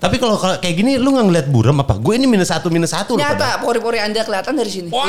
[0.00, 2.00] Tapi kalau kayak gini lu nggak ngeliat buram apa?
[2.00, 3.16] Gue ini minus satu minus satu.
[3.20, 4.88] Nyata, pori-pori Anda kelihatan dari sini.
[4.92, 5.08] Waduh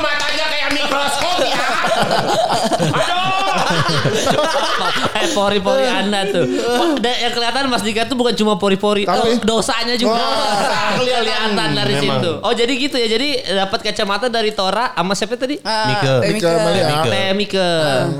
[0.00, 1.63] matanya kayak mikroskop ya.
[2.94, 3.43] I know.
[5.14, 6.44] Eh pori-pori anda tuh.
[6.64, 10.96] Oh, da- yang kelihatan Mas Dika tuh bukan cuma pori-pori, Tapi- oh, dosanya juga Wah,
[10.98, 12.18] kelihatan dari Memang.
[12.18, 12.30] situ.
[12.40, 13.06] Oh jadi gitu ya.
[13.06, 15.60] Jadi dapat kacamata dari Tora sama siapa tadi?
[15.60, 16.12] Ah, Mika.
[16.26, 16.50] Mika.
[16.64, 17.20] Mika.
[17.34, 17.68] Mika.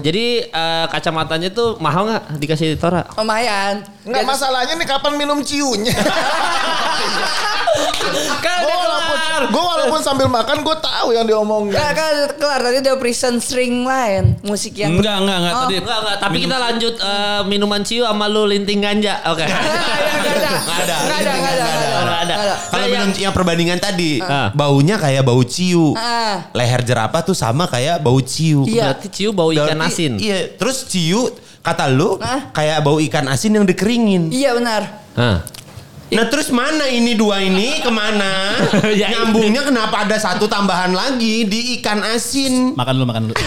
[0.00, 3.04] Jadi eh, kacamatanya tuh mahal nggak dikasih Tora?
[3.14, 3.82] Lumayan.
[4.04, 5.92] Enggak masalahnya nih kapan minum ciunya.
[8.36, 9.18] Kan gue walaupun,
[9.50, 11.72] gua walaupun sambil makan gue tahu yang diomongin.
[11.72, 15.53] Kan, kan kelar tadi udah prison string lain, musik yang Enggak, enggak, enggak.
[15.54, 15.62] Oh.
[15.64, 16.16] Tadi Enggak, enggak.
[16.18, 19.22] Tapi kita lanjut eh, minuman ciu sama lu linting ganja.
[19.26, 19.46] Oke.
[19.46, 19.62] Enggak
[20.34, 20.50] ada.
[20.58, 20.96] Nggak ada.
[20.98, 21.64] Enggak ada, enggak ada.
[21.64, 22.00] Nggak ada.
[22.04, 22.56] Nggak ada.
[22.66, 24.48] Kalau minum yang perbandingan tadi, Ah.
[24.50, 25.94] baunya kayak bau ciu.
[25.94, 26.50] Ah.
[26.50, 28.64] Leher jerapah tuh sama kayak bau ciu.
[28.64, 28.92] Iya.
[28.92, 30.12] Berarti ciu bau ikan Berarti- asin.
[30.18, 32.18] Iya, terus ciu kata lu
[32.50, 34.28] kayak bau ikan asin yang dikeringin.
[34.28, 34.82] Iya benar.
[36.06, 38.60] Nah terus mana ini dua ini ke mana?
[38.94, 42.72] Ya, Nyambungnya kenapa ada satu tambahan lagi di ikan asin?
[42.72, 43.34] makan dulu, makan dulu.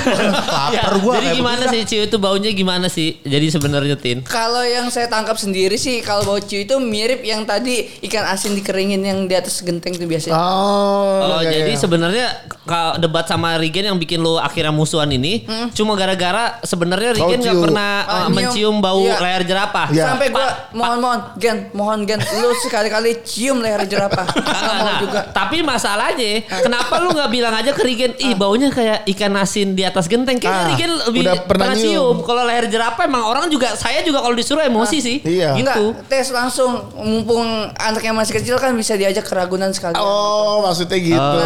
[0.68, 3.22] Ya, Lapar gua jadi gimana sih ciu itu baunya gimana sih?
[3.22, 4.20] Jadi sebenarnya Tin.
[4.22, 8.52] Kalau yang saya tangkap sendiri sih kalau bau ciu itu mirip yang tadi ikan asin
[8.54, 10.36] dikeringin yang di atas genteng itu biasanya.
[10.36, 11.80] Oh, Oh, iya, jadi iya.
[11.80, 12.28] sebenarnya
[12.64, 17.54] kalau debat sama Regen yang bikin lo akhirnya musuhan ini cuma gara-gara sebenarnya Regen nggak
[17.54, 17.64] ciu.
[17.64, 19.18] pernah Ah, uh, mencium bau Iya.
[19.18, 19.88] leher jerapah.
[19.90, 20.04] Iya.
[20.10, 24.28] Sampai gua mohon mohon Gen, mohon Gen, lu sekali-kali cium leher jerapah.
[24.48, 25.22] Nah, mau nah, juga.
[25.32, 29.86] Tapi masalahnya, kenapa lu nggak bilang aja ke Regen, ih baunya kayak ikan asin di
[29.86, 30.42] atas genteng.
[30.42, 31.94] Kayaknya Ah, Regen lebih udah pernah pernah nyium.
[31.94, 32.16] cium.
[32.26, 35.18] Kalau leher jerapah emang orang juga, saya juga kalau disuruh emosi sih.
[35.22, 35.54] Iya.
[35.60, 35.68] Gitu.
[35.68, 37.46] Enggak, tes langsung mumpung
[37.78, 39.94] anaknya masih kecil kan bisa diajak ke Ragunan sekali.
[40.00, 41.44] Oh, maksudnya gitu.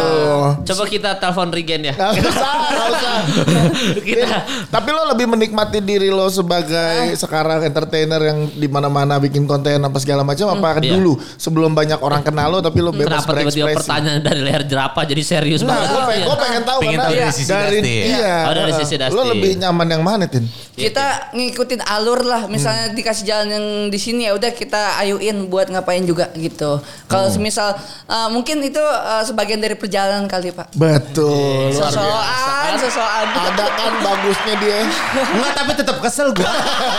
[0.72, 1.94] Coba kita telepon Regen ya.
[1.94, 2.54] Nggak usah,
[2.88, 3.14] usah.
[4.06, 9.82] Kita Tapi lo lebih menikmati diri lo sebagai sekarang entertainer yang di mana-mana bikin konten
[9.82, 10.98] apa segala macam apa Iya.
[10.98, 15.02] dulu sebelum banyak orang kenal lo tapi lo bebas Kenapa tiba-tiba pertanyaan dari leher jerapah
[15.02, 15.88] jadi serius Nah, banget?
[15.88, 16.26] gue pengen, Iya.
[16.26, 17.96] gua pengen tahu Pengen karena tahu dari sisi dari Dusty.
[18.06, 18.36] iya.
[18.42, 19.28] Oh, dari sisi Lo Dusty.
[19.30, 20.44] lebih nyaman yang mana, Tin?
[20.72, 25.68] Kita ngikutin alur lah, misalnya dikasih jalan yang di sini ya udah kita ayuin buat
[25.68, 26.78] ngapain juga gitu.
[27.06, 27.76] Kalau semisal
[28.06, 30.72] uh, mungkin itu uh, sebagian dari perjalanan kali Pak.
[30.74, 31.70] Betul.
[31.70, 32.00] Luar biasa.
[32.02, 33.26] Sosokan, sosokan.
[33.32, 34.80] Ada kan bagusnya dia.
[35.28, 36.48] Enggak, tapi tetap kesel gua.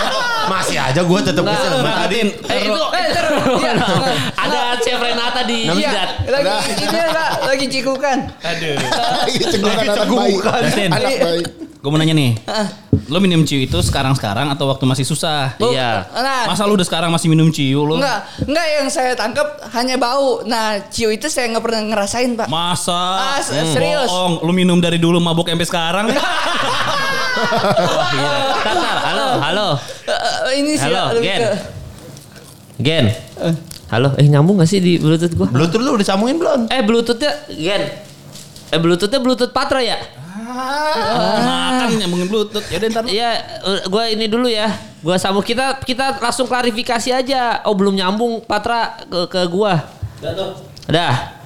[0.54, 1.74] Masih aja gua tetap kesel.
[1.80, 3.06] Nah, Tadi Eh itu Eh,
[3.56, 3.74] iya.
[4.44, 6.10] ada Chef Renata di Iya, Jidat.
[6.28, 8.18] lagi ini Pak, lagi cikukan.
[8.40, 10.36] Lagi cegukan anak bayi.
[10.64, 10.90] Justin.
[10.90, 11.44] Anak bayi.
[11.84, 12.32] Gue mau nanya nih.
[13.12, 15.60] Lo minum ciu itu sekarang-sekarang atau waktu masih susah?
[15.60, 16.08] Iya.
[16.10, 18.00] Nah, Masa lu udah sekarang masih minum ciu lo?
[18.00, 20.40] Enggak, enggak yang saya tangkap hanya bau.
[20.44, 22.48] Nah, ciu itu saya nggak pernah ngerasain, Pak.
[22.48, 22.96] Masa?
[22.96, 24.08] Ah, se- serius.
[24.08, 24.40] Bohong.
[24.42, 26.06] Lu minum dari dulu mabuk sampai sekarang?
[28.64, 29.68] Tatar, halo, halo.
[30.08, 31.40] Eh, ini sih Halo, Gen.
[31.42, 31.60] ke-
[32.80, 33.06] Gen.
[33.94, 35.54] Halo, eh nyambung gak sih di Bluetooth gua?
[35.54, 36.66] Bluetooth lu udah sambungin belum?
[36.74, 37.94] Eh Bluetoothnya Gen.
[38.74, 40.02] Eh Bluetoothnya Bluetooth Patra ya?
[40.34, 42.66] Makan nyambungin bluetooth.
[42.74, 43.06] Ya udah ntar.
[43.06, 44.66] Iya, eh, gua ini dulu ya.
[45.06, 47.62] Gua sambung kita kita langsung klarifikasi aja.
[47.70, 49.86] Oh, belum nyambung Patra ke ke gua.
[50.90, 51.38] Udah.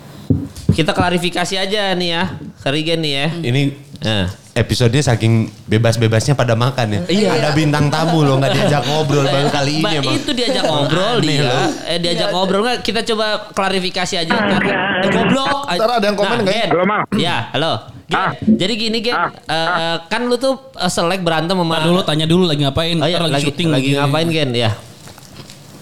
[0.71, 2.23] Kita klarifikasi aja nih ya.
[2.63, 3.27] Ke Regen nih ya.
[3.43, 4.29] Ini Nah.
[4.53, 5.33] episodenya saking
[5.63, 7.01] bebas-bebasnya pada makan ya.
[7.05, 7.29] Iya.
[7.31, 10.17] Ada bintang tamu loh nggak diajak ngobrol baru kali ini emang.
[10.17, 11.41] itu diajak ngobrol dia.
[11.43, 11.69] loh.
[11.85, 12.77] Eh diajak ngobrol nggak?
[12.81, 14.33] Kita coba klarifikasi aja.
[14.33, 15.61] Ntar, eh, goblok.
[15.67, 16.65] Ntar ada yang komen Nah, nggak?
[16.67, 17.01] Halo, Mal.
[17.15, 17.71] Ya, halo.
[18.07, 18.19] Gen,
[18.55, 19.13] Jadi gini Gen,
[19.45, 22.95] Eh, kan lu tuh eh, selek berantem sama Ntar dulu tanya dulu lagi ngapain?
[22.95, 24.49] Oh iya, Ntar lagi, syuting lagi ngapain Gen?
[24.53, 24.73] Ya.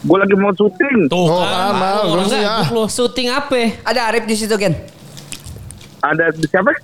[0.01, 1.07] Gue lagi mau syuting.
[1.07, 1.47] Tuh Oh, kan.
[1.47, 1.95] kan, Mal.
[2.03, 2.75] Orang Belum sih, sibuk ya.
[2.75, 2.83] lu.
[2.85, 3.55] Syuting apa?
[3.83, 4.75] Ada Arif di situ, Gen.
[5.97, 6.75] Ada siapa?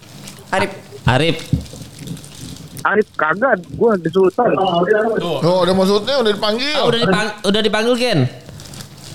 [0.51, 0.71] Arif.
[1.05, 1.37] Arif.
[2.81, 3.61] Arif kagak.
[3.69, 4.49] Gue di Sultan.
[4.57, 6.75] Oh, udah maksudnya udah dipanggil.
[6.75, 8.19] Ah, udah dipang- udah dipanggil Gen?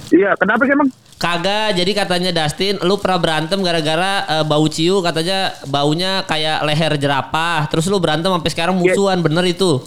[0.07, 0.91] Iya, kenapa sih emang?
[1.17, 6.93] Kagak, jadi katanya Dustin, lu pernah berantem gara-gara eh, bau ciu, katanya baunya kayak leher
[6.95, 7.65] jerapah.
[7.67, 9.81] Terus lu berantem sampai sekarang musuhan, bener itu?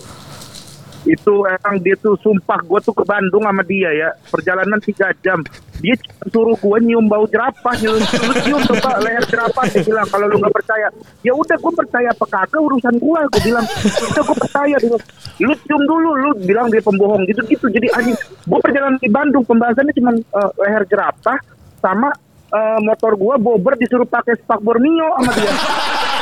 [1.09, 4.09] Itu emang dia tuh sumpah gue tuh ke Bandung sama dia ya.
[4.29, 5.41] Perjalanan tiga jam.
[5.81, 5.97] Dia
[6.29, 7.73] suruh gue nyium bau jerapah.
[7.81, 9.65] Nyium, lu cium coba leher jerapah.
[9.73, 10.87] Dia bilang kalau lu nggak percaya.
[11.25, 13.19] Ya udah gue percaya apa kagak urusan gue.
[13.33, 13.65] Gue bilang,
[14.13, 14.75] udah gue percaya.
[14.77, 14.97] Dia
[15.41, 16.09] lu cium dulu.
[16.13, 17.65] Lu bilang dia pembohong gitu-gitu.
[17.73, 18.17] Jadi anjing.
[18.45, 19.41] Gue perjalanan di Bandung.
[19.49, 21.41] Pembahasannya cuma eh, leher jerapah
[21.81, 22.13] sama
[22.53, 25.53] eh, motor gue bober disuruh pakai spak Borneo sama dia.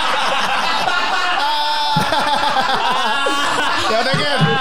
[3.88, 4.16] Ya udah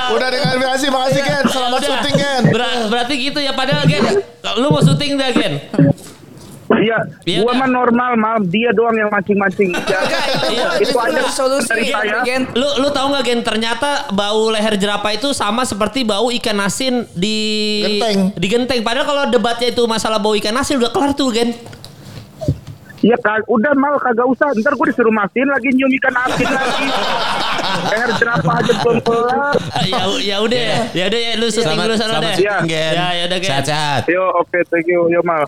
[0.08, 0.86] udah diklarifikasi.
[0.88, 1.44] Makasih Gen.
[1.46, 1.88] Selamat Udah.
[1.90, 2.42] syuting Gen.
[2.48, 4.04] Ber- berarti gitu ya, padahal Gen,
[4.56, 5.54] lu mau syuting dah Gen?
[6.68, 9.70] Iya, Iya, gua mah normal, mal dia doang yang mancing-mancing.
[9.70, 10.02] Ya,
[10.50, 12.20] Iya, itu aja solusi dari saya.
[12.20, 12.42] Gen.
[12.52, 17.06] Lu lu tahu nggak Gen ternyata bau leher jerapah itu sama seperti bau ikan asin
[17.12, 17.38] di
[17.80, 18.18] Genteng.
[18.34, 18.80] di genteng.
[18.82, 21.54] Padahal kalau debatnya itu masalah bau ikan asin udah kelar tuh Gen.
[23.06, 24.50] Iya kan, udah mal kagak usah.
[24.50, 26.86] Ntar gue disuruh masin lagi nyium ikan asin lagi.
[27.86, 29.54] Leher jerapah aja belum kelar.
[29.86, 32.34] ya ya udah ya udah ya lu syuting dulu sana deh.
[32.66, 33.50] Ya ya udah Gen.
[33.54, 34.02] Sehat-sehat.
[34.10, 35.46] Yo, oke, thank you, yo mal.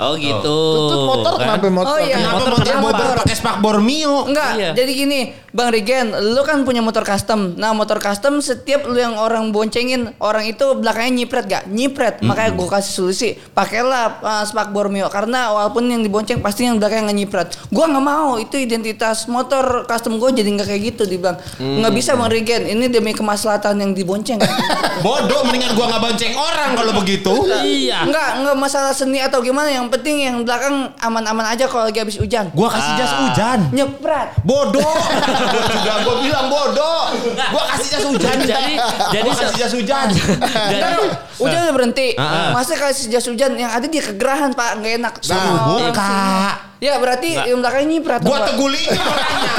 [0.00, 0.56] Oh gitu.
[0.80, 1.60] Itu motor kan?
[1.60, 1.92] kenapa motor?
[1.92, 2.16] Oh iya.
[2.16, 3.16] Kenapa Motor- motor motor.
[3.20, 4.24] pakai spakbor Mio?
[4.24, 4.70] Enggak, Iya.
[4.72, 7.52] jadi gini, Bang Regen, lu kan punya motor custom.
[7.54, 11.64] Nah, motor custom setiap lu yang orang boncengin, orang itu belakangnya nyipret gak?
[11.66, 12.14] Nyipret.
[12.20, 17.04] Makanya gue kasih solusi, pakailah uh, spakbor Mio karena walaupun yang dibonceng pasti yang belakangnya
[17.06, 17.48] nggak nyipret.
[17.68, 21.36] Gua nggak mau, itu identitas motor custom gue jadi nggak kayak gitu dibilang.
[21.58, 24.40] Nggak bisa Bang Regen, ini demi kemaslahatan yang dibonceng.
[25.04, 27.32] Bodoh mendingan gua nggak bonceng orang kalau begitu.
[27.60, 28.06] Iya.
[28.06, 32.16] Enggak, enggak masalah seni atau gimana, yang penting yang belakang aman-aman aja kalau lagi habis
[32.16, 32.48] hujan.
[32.54, 33.58] Gua kasih jas hujan.
[33.70, 34.28] Nyepret.
[34.42, 34.80] Bodoh.
[34.80, 37.02] gua juga gua bilang bodoh.
[37.50, 38.36] Gua kasih jas hujan.
[38.40, 38.78] Jadi-
[39.10, 40.06] jadi gua kasih jas hujan.
[40.72, 40.92] Jadi
[41.36, 42.08] hujan udah berhenti.
[42.14, 42.48] Ah, ah.
[42.54, 45.14] Masa kasih jas hujan yang ada dia kegerahan pak nggak enak.
[45.26, 46.69] Nah, buka.
[46.80, 48.20] Ya berarti yang belakangnya nyiprat.
[48.20, 48.46] Gua Pak.
[48.50, 49.50] tegulingin orangnya.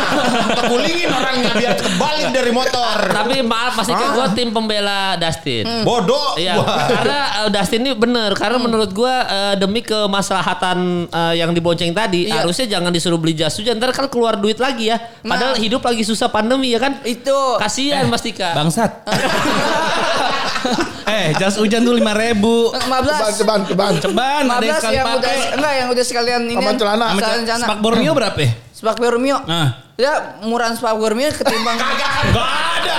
[0.58, 2.98] tegulingin orangnya biar kebalik dari motor.
[3.08, 5.66] tapi maaf pasti kan gue tim pembela Dustin.
[5.82, 6.34] Bodoh.
[6.34, 6.66] Iya, Gua.
[6.90, 12.26] karena uh, Dustin ini bener karena menurut gua uh, demi kemaslahatan uh, yang dibonceng tadi
[12.26, 12.42] Iya.
[12.42, 14.98] harusnya jangan disuruh beli jas hujan ntar kan keluar duit lagi ya.
[15.22, 15.62] Padahal Nah.
[15.62, 16.98] hidup lagi susah pandemi ya kan.
[17.04, 17.38] Itu.
[17.56, 18.58] Kasihan Mas Tika.
[18.58, 18.92] Bangsat.
[21.16, 22.72] eh, jas hujan tuh lima ribu.
[22.74, 22.82] 15.
[22.82, 23.94] Ceban, ceban, ceban.
[24.00, 25.38] Ceban, yang 15 sekali yang udah pakai.
[25.58, 26.56] enggak yang udah sekalian ini.
[26.58, 27.06] Sama celana.
[27.18, 27.66] Celana.
[27.66, 28.52] Spak Borneo berapa ya?
[28.72, 29.38] Spak Bormio.
[29.46, 29.68] Nah.
[30.00, 31.78] Ya murahan Spak Bormio ketimbang.
[32.34, 32.50] Gak
[32.82, 32.96] ada.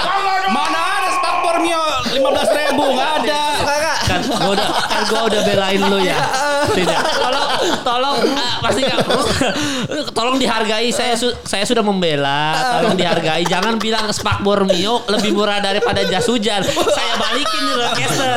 [0.55, 1.83] Mana ada Spak Borneo
[2.15, 2.85] lima belas ribu?
[2.95, 3.41] Gak ada.
[3.63, 3.99] Kakak.
[4.07, 6.19] kan gua udah kan gua udah belain lu ya.
[6.65, 6.99] Tidak.
[7.19, 7.47] Tolong
[7.83, 8.99] tolong uh, pasti nggak
[10.13, 12.55] tolong dihargai saya su- saya sudah membela.
[12.79, 13.43] Tolong dihargai.
[13.45, 16.63] Jangan bilang Spak Bormio lebih murah daripada jas hujan.
[16.65, 18.31] Saya balikin nih roadcaster.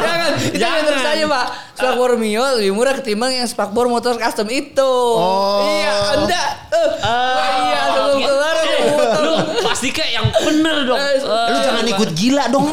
[0.52, 1.46] Jangan, itu bener saja pak.
[1.76, 4.92] Spak Bormio lebih murah ketimbang yang Spak Bor motor custom itu.
[5.14, 5.62] Oh.
[5.62, 6.44] Iya, anda.
[6.68, 10.98] Eh, wah, iya, sebelum keluar Eh, lu pasti kayak yang bener dong.
[10.98, 12.68] Eh, Lu jangan ikut gila dong.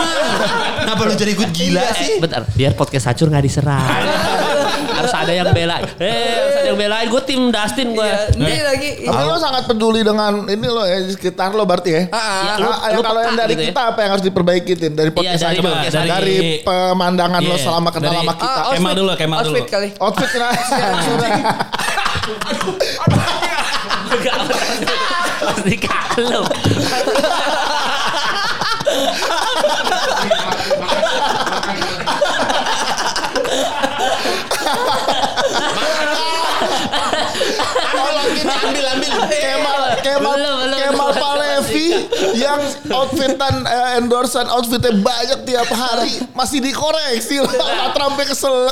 [0.77, 2.11] Kenapa lu jadi ikut gila Eh, sih?
[2.19, 3.83] bentar, biar podcast hacur nggak diserang.
[5.23, 5.77] ada yang bela.
[5.97, 6.11] Eh,
[6.53, 7.07] ada yang belain.
[7.07, 8.03] Gue tim Dustin gue.
[8.03, 8.89] Iya, ini lagi.
[9.03, 12.03] Tapi lo sangat peduli dengan ini lo ya sekitar lo berarti ya.
[12.09, 12.43] Ah, ah.
[12.59, 13.69] Ya, Ah, ah, lu kalau yang dari gitu ya.
[13.71, 14.93] kita apa yang harus diperbaiki Tin?
[14.93, 15.59] dari podcast dari
[16.09, 18.45] dari, pemandangan lo Iya, selama kenal dari- sama kita.
[18.45, 18.99] Ah, Kemal outfit.
[18.99, 19.49] dulu, Kemal dulu.
[19.53, 19.89] Outfit kali.
[19.97, 20.61] Outfit kenapa?
[24.13, 24.35] Enggak,
[25.43, 26.45] pasti kalau.
[26.45, 27.72] Tolong kita
[38.63, 39.11] ambil ambil.
[39.45, 41.23] Kemal Kemal Belum, belum, Kemal belum.
[41.23, 41.87] Palevi
[42.37, 47.51] yang outfitan eh, endorsean outfitnya banyak tiap hari masih dikoreksi lo
[47.93, 48.67] sampai kesel.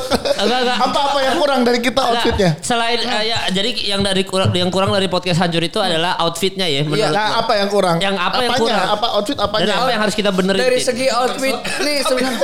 [0.81, 2.59] Apa-apa yang kurang dari kita outfitnya?
[2.61, 6.67] Selain eh, ya, jadi yang dari kurang yang kurang dari podcast hancur itu adalah outfitnya
[6.67, 7.97] ya menurut Nah, apa yang kurang?
[7.99, 8.63] Yang apa yang Apanya?
[8.63, 8.87] kurang?
[8.91, 9.75] Apa outfit apanya?
[9.77, 10.61] Apa yang harus kita benerin?
[10.61, 12.39] Dari segi outfit nih sebenarnya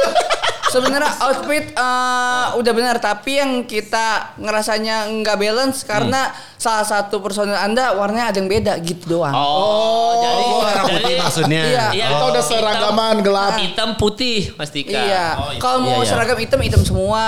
[0.68, 7.54] sebenarnya outfit eh, udah benar tapi yang kita ngerasanya nggak balance karena salah satu personil
[7.54, 9.30] anda warnanya ada yang beda gitu doang.
[9.30, 11.62] Oh, jadi merah putih jadi- maksudnya.
[11.62, 11.86] Iya.
[11.92, 13.52] Iya, Kita udah hitam- seragaman gelap.
[13.56, 14.96] Hitam putih Mas Tika.
[14.96, 15.26] Iya.
[15.56, 16.10] Kalau mau Iya, iya.
[16.10, 17.24] seragam hitam hitam semua.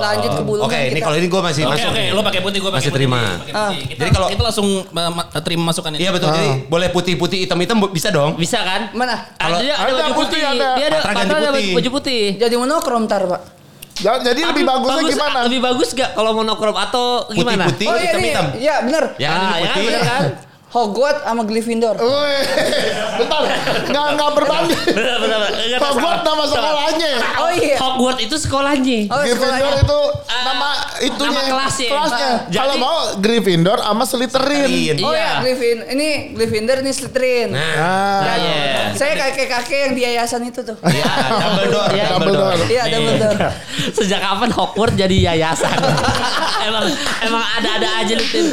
[0.00, 0.60] Lanjut ke bulu.
[0.64, 1.90] Oke, ini kalau ini gue masih Oke masuk.
[1.90, 2.08] oke, nih.
[2.10, 2.98] lo pakai putih, gue pakai Masih putih.
[2.98, 3.20] terima.
[3.36, 3.78] putih.
[3.86, 6.00] Kita, Jadi kalau- kita langsung uh, ma- terima masukan ini.
[6.00, 6.28] Iya betul.
[6.30, 8.30] Jadi boleh putih-putih hitam-hitam bisa dong.
[8.34, 8.80] Bisa kan?
[8.92, 9.14] Mana?
[9.36, 10.42] Ada, dia ada Ada baju putih, putih.
[10.56, 10.68] ada.
[10.72, 11.68] Dia ada ada putih.
[11.76, 12.22] baju putih.
[12.34, 13.40] Jadi monokrom tar pak.
[14.00, 15.38] Ya, jadi lebih Tapi bagusnya bagus, gimana?
[15.44, 17.68] Lebih bagus gak kalau monokrom atau gimana?
[17.68, 18.44] Putih-putih Oh iya hitam-hitam.
[18.56, 19.04] ya bener.
[19.20, 19.84] Ya, Ah, ya putih.
[19.84, 20.22] bener kan?
[20.70, 21.98] Hogwarts sama Gryffindor.
[21.98, 22.42] Wih,
[23.18, 23.42] bentar,
[23.84, 24.78] nggak nggak berbanding.
[25.76, 27.12] Hogwarts nama sekolahnya.
[27.36, 27.74] Oh iya.
[27.76, 28.98] Hogwarts itu sekolahnya.
[29.08, 29.82] Oh Gryffindor sekolahnya.
[29.82, 30.68] itu Ah, nama
[31.00, 31.88] itunya nama kelasnya.
[31.90, 32.28] kelasnya.
[32.30, 34.96] Ah, Kalau mau Gryffindor sama Slytherin.
[34.96, 35.18] Oh Iya.
[35.18, 35.78] ya, Gryffin.
[35.90, 37.48] Ini Gryffindor ini Slytherin.
[37.50, 38.58] Nah, Ah, Nah, iya.
[38.92, 40.78] Saya kakek-kakek yang di yayasan itu tuh.
[40.80, 41.02] ya
[41.40, 41.90] Dumbledore.
[41.90, 42.62] Iya, Dumbledore.
[42.64, 43.38] Iya, Dumbledore.
[43.90, 45.74] Sejak kapan Hogwarts jadi yayasan?
[46.68, 46.86] emang
[47.20, 48.46] emang ada-ada aja lu tim.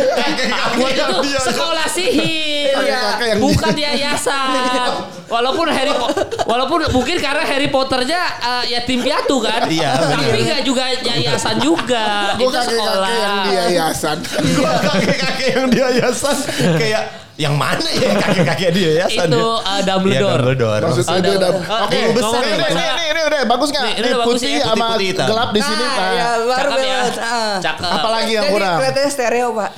[0.49, 2.73] Hogwarts itu sekolah sihir.
[2.77, 3.35] Iya.
[3.37, 4.91] Bukan yayasan.
[5.33, 6.07] Walaupun Harry Po-
[6.47, 9.67] walaupun mungkin karena Harry Potternya eh, yatim piatu kan.
[9.67, 10.23] Iya, benar.
[10.23, 12.31] Tapi nggak juga yayasan juga.
[12.39, 13.11] Gue itu kakek-kakek sekolah.
[13.11, 14.17] yang di yayasan.
[14.55, 16.37] Gua kakek-kakek yang di yayasan
[16.79, 19.29] kayak yang mana ya kakek-kakek di yayasan?
[19.29, 19.61] Itu ya?
[19.61, 20.25] uh, Dumbledore.
[20.25, 20.81] Iya, Dumbledore.
[20.83, 21.37] Maksudnya Oh, dia.
[21.37, 23.83] Oh, Oke, guru besar ini, ya, ini, ini, ini udah bagus nggak?
[23.85, 25.77] Ini Ini putih ya, sama gelap di sini.
[25.79, 26.99] Nah, Nah, ya baru Cakep ya.
[27.19, 27.55] Ah.
[27.59, 27.89] Cakep.
[27.93, 28.75] Apalagi yang Jadi kurang?
[28.75, 29.69] kelihatannya stereo, Pak.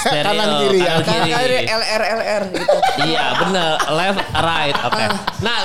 [0.00, 0.92] Stereo, Kanan kiri ya.
[0.96, 1.32] kanan kiri.
[1.32, 2.76] kiri LR LR gitu.
[3.02, 5.04] Iya bener left right oke.
[5.40, 5.58] Nah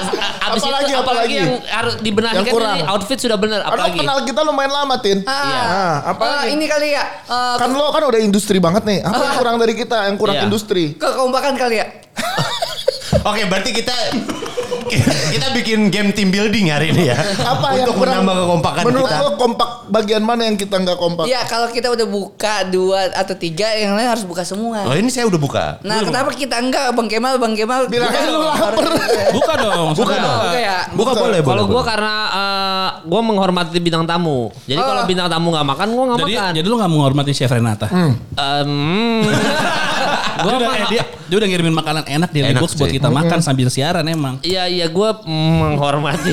[0.43, 1.36] abis Apalagi, itu apalagi apalagi?
[1.36, 2.76] yang harus dibenahi Yang kan kurang.
[2.76, 3.97] ini outfit sudah bener apalagi.
[4.00, 5.21] kenal kita lumayan lama, Tin.
[5.23, 6.54] Ah, Nah, apa ah, lagi?
[6.54, 7.04] ini kali ya.
[7.23, 9.00] eh, Kan lo kan udah industri banget nih.
[9.00, 9.97] Apa yang kurang dari kita?
[10.08, 10.45] Yang kurang Iya.
[10.45, 10.84] industri?
[11.28, 11.88] Kekompakan kali ya.
[13.23, 13.95] Oke, berarti kita
[15.27, 17.17] kita bikin game team building hari ini ya.
[17.43, 19.19] Apa yang Untuk kurang- menambah kekompakan Menurut kita.
[19.19, 21.25] lo kompak bagian mana yang kita nggak kompak?
[21.25, 24.88] Iya kalau kita udah buka dua atau tiga yang lain harus buka semua.
[24.88, 25.65] Oh ini saya udah buka.
[25.82, 28.43] Nah kenapa kita enggak Bang Kemal Bang Kemal Bilang buka lu dong.
[28.45, 28.73] lapar.
[29.38, 29.88] Buka dong.
[29.91, 30.39] Buka dong.
[30.39, 30.77] Buka ya.
[30.89, 31.51] Buka boleh, boleh.
[31.51, 34.49] Kalau gue karena eh, gue menghormati bintang tamu.
[34.63, 35.06] Jadi kalau Oh.
[35.06, 36.51] bintang tamu nggak makan, gue nggak makan.
[36.56, 37.88] jadi lu gak menghormati Chef Renata?
[37.91, 38.71] Em,
[40.38, 43.39] Dia udah, eh, dia, dia udah ngirimin makanan enak di Enak Box buat kita makan
[43.43, 44.39] sambil siaran emang.
[44.43, 46.32] Iya iya gue menghormati.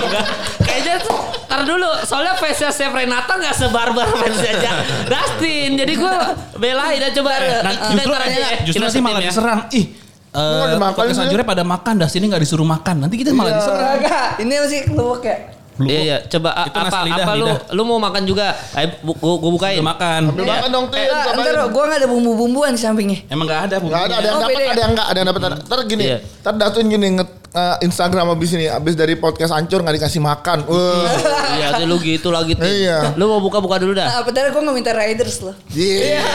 [0.66, 1.20] Kayaknya tuh
[1.52, 4.72] Ntar dulu, soalnya fansnya Chef Renata gak sebarbar fansnya aja
[5.04, 5.76] Dustin.
[5.76, 6.14] Jadi gue
[6.56, 7.30] belain dan coba.
[7.60, 8.50] Nah, kita justru, aja ya.
[8.64, 9.28] justru Kita nanti malah ya.
[9.28, 9.60] diserang.
[9.68, 9.86] Ih,
[10.32, 11.20] Nggak eh sih.
[11.28, 13.04] Anjurnya pada makan, das ini gak disuruh makan.
[13.04, 14.00] Nanti kita malah diserang.
[14.00, 15.36] Enggak, ini masih keluak ya.
[15.84, 17.58] Iya iya, coba Itu apa lidah, apa lu lidah.
[17.72, 18.46] lu mau makan juga?
[18.72, 19.76] Ayo bu, gua, gua bukain.
[19.76, 20.22] Udah makan.
[20.28, 20.96] Ambil makan dong tuh.
[20.96, 21.68] Eh, ya, entar cobain.
[21.68, 23.18] gue gak ada bumbu-bumbuan di sampingnya.
[23.26, 23.76] Emang gak ada.
[23.78, 25.40] Nggak ada, ada yang Oh, dapat, ada yang enggak, ada yang dapat.
[25.62, 26.18] Ntar gini, Iya.
[26.40, 30.64] ntar datuin gini nge eh, Instagram abis ini, abis dari podcast hancur nggak dikasih makan.
[30.64, 31.04] Wah,
[31.52, 32.56] Iya, tuh lu gitu lagi.
[32.56, 32.64] Tin.
[32.64, 33.12] Iya.
[33.14, 34.08] Lu mau buka-buka dulu dah.
[34.08, 35.52] Nah, padahal gue gak minta riders loh.
[35.68, 36.24] Iya.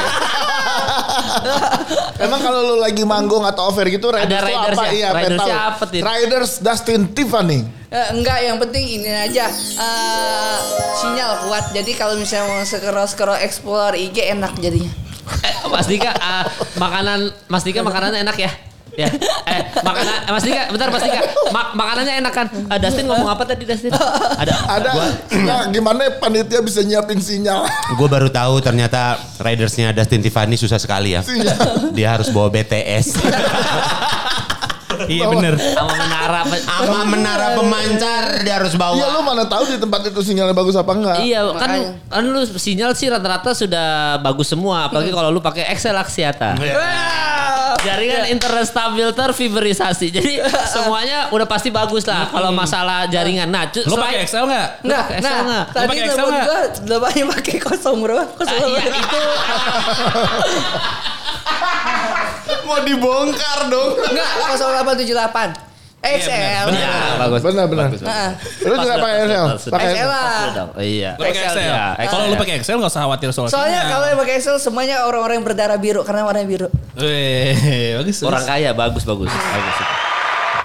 [2.18, 4.84] Emang kalau lu lagi manggung atau over gitu Riders Ada Riders apa?
[4.88, 4.92] ya?
[4.94, 5.08] Iya,
[5.38, 5.50] tahu.
[5.52, 5.84] apa?
[5.92, 7.62] Riders Dustin Tiffany.
[7.88, 10.58] Eh, enggak, yang penting ini aja eh,
[11.00, 11.72] sinyal kuat.
[11.72, 14.92] Jadi kalau misalnya mau scroll scroll explore IG enak jadinya.
[15.40, 16.44] Eh, Mas Dika, ah,
[16.76, 18.52] makanan Mas Dika makanannya enak ya?
[18.98, 19.08] Ya.
[19.48, 21.22] Eh, makanan eh, Mas Dika, bentar Mas Dika.
[21.56, 22.48] Ma- makanannya enak kan?
[22.68, 23.96] Ah, Dustin ngomong apa tadi Dustin?
[24.36, 24.52] Ada.
[24.68, 24.90] Ada.
[25.48, 27.64] Nah, gimana panitia bisa nyiapin sinyal?
[27.96, 31.24] Gue baru tahu ternyata ridersnya Dustin Tiffany susah sekali ya.
[31.96, 33.16] Dia harus bawa BTS.
[35.06, 35.54] Iya bener.
[35.56, 36.42] Sama menara.
[36.58, 38.98] Sama menara pemancar dia harus bawa.
[38.98, 41.18] Iya lu mana tahu di tempat itu sinyalnya bagus apa enggak?
[41.22, 41.72] Iya kan
[42.10, 46.58] kan lu sinyal sih rata-rata sudah bagus semua apalagi kalau lu pakai Excel Axiata.
[47.78, 50.10] Jaringan internet stabil terfiberisasi.
[50.10, 53.48] Jadi semuanya udah pasti bagus lah kalau masalah jaringan.
[53.48, 54.68] Nah, selain- pakai Excel gak?
[54.82, 55.66] Enggak, pakai Excel nah, nggak?
[55.68, 56.46] Lu tadi pakai Excel telepon nggak?
[56.48, 58.18] gue lebahnya pakai kosong bro.
[58.34, 59.22] Kosong Ah, iya itu
[62.68, 63.96] Mau dibongkar dong.
[63.96, 65.68] Enggak, 0878.
[65.98, 66.66] XL.
[66.78, 67.42] Iya, bagus.
[67.42, 67.90] Benar benar.
[67.90, 68.30] Nah,
[68.62, 69.46] Lu juga pakai Excel?
[69.74, 70.30] Pakai Excel lah.
[70.78, 71.12] Iya.
[71.18, 71.66] Pakai Excel.
[71.66, 74.56] ya, Kalau Excel lu pakai Excel gak usah khawatir soal Soalnya kalau yang pakai Excel
[74.62, 76.68] semuanya orang-orang yang berdarah biru karena warnanya biru.
[77.02, 78.22] Weh, bagus.
[78.22, 78.54] Orang bagus.
[78.54, 79.76] kaya bagus bagus bagus.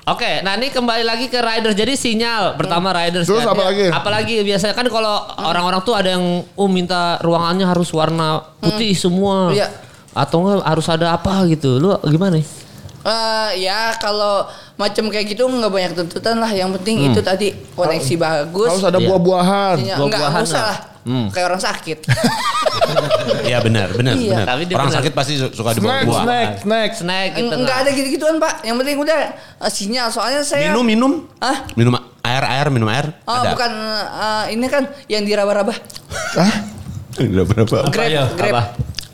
[0.02, 1.78] Oke, nah ini kembali lagi ke riders.
[1.78, 3.22] Jadi sinyal pertama riders.
[3.22, 3.54] Terus kan.
[3.54, 3.86] apa lagi?
[3.86, 9.54] Apalagi biasanya kan kalau orang-orang tuh ada yang oh minta ruangannya harus warna putih semua.
[9.54, 9.70] Iya.
[10.12, 11.76] Atau enggak harus ada apa gitu.
[11.76, 12.36] Lu gimana?
[12.36, 14.46] Eh ya kalau
[14.76, 16.48] macam kayak gitu nggak banyak tuntutan lah.
[16.48, 18.68] Yang penting itu tadi koneksi bagus.
[18.70, 19.08] Harus ada Iya.
[19.08, 19.76] buah-buahan.
[19.98, 20.68] Buah-buahan nggak usah lah.
[20.70, 20.78] lah.
[21.02, 21.26] Hmm.
[21.34, 21.98] Kayak orang sakit.
[23.42, 24.32] Iya benar, benar, Iya.
[24.32, 24.46] benar.
[24.48, 24.98] Tapi Orang benar.
[25.02, 26.22] sakit pasti su- suka dibawa buah.
[26.24, 26.90] snack, snack.
[26.96, 27.54] Snack gitu.
[27.54, 28.62] Enggak ada gitu-gituan pak.
[28.62, 30.08] Yang penting udah eh, sinyal.
[30.08, 30.70] Soalnya saya.
[30.70, 31.12] Minum, minum.
[31.38, 31.66] Hah?
[31.74, 33.10] Minum air, air, minum air.
[33.24, 33.50] Oh Ada.
[33.50, 33.72] bukan
[34.08, 35.74] eh, ini kan yang diraba-raba.
[36.38, 36.52] Hah?
[37.50, 37.76] Berapa?
[37.90, 38.24] Grab, ya?
[38.32, 38.52] grab.
[38.54, 38.62] Apa?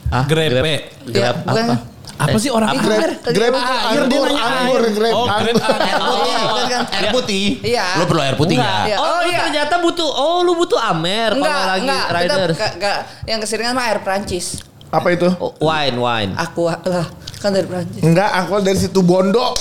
[0.08, 0.74] Ah, Grepe.
[1.08, 1.76] Ya, bukan.
[2.18, 2.82] Apa sih orang Itu
[3.30, 3.62] Grab, apa?
[3.94, 5.12] itu air dia nanya anggur, grab.
[5.14, 5.54] Oh, grab.
[5.54, 6.34] Air putih.
[6.34, 6.82] Oh, kan.
[6.90, 7.46] Air putih.
[7.62, 7.86] Iya.
[7.94, 8.74] Lo perlu air putih Enggak.
[8.74, 8.88] nggak?
[8.90, 8.96] Iya.
[8.98, 9.38] Oh, lu iya.
[9.38, 12.56] ternyata butuh oh lu butuh Amer Enggak, kalau lagi riders.
[12.58, 12.98] enggak, enggak.
[13.22, 14.46] Yang keseringan mah air Prancis.
[14.90, 15.28] Apa itu?
[15.38, 16.32] Oh, wine, wine.
[16.34, 17.06] Aqua lah.
[17.38, 18.02] Kan dari Prancis.
[18.02, 19.54] Enggak, aku dari situ Bondo.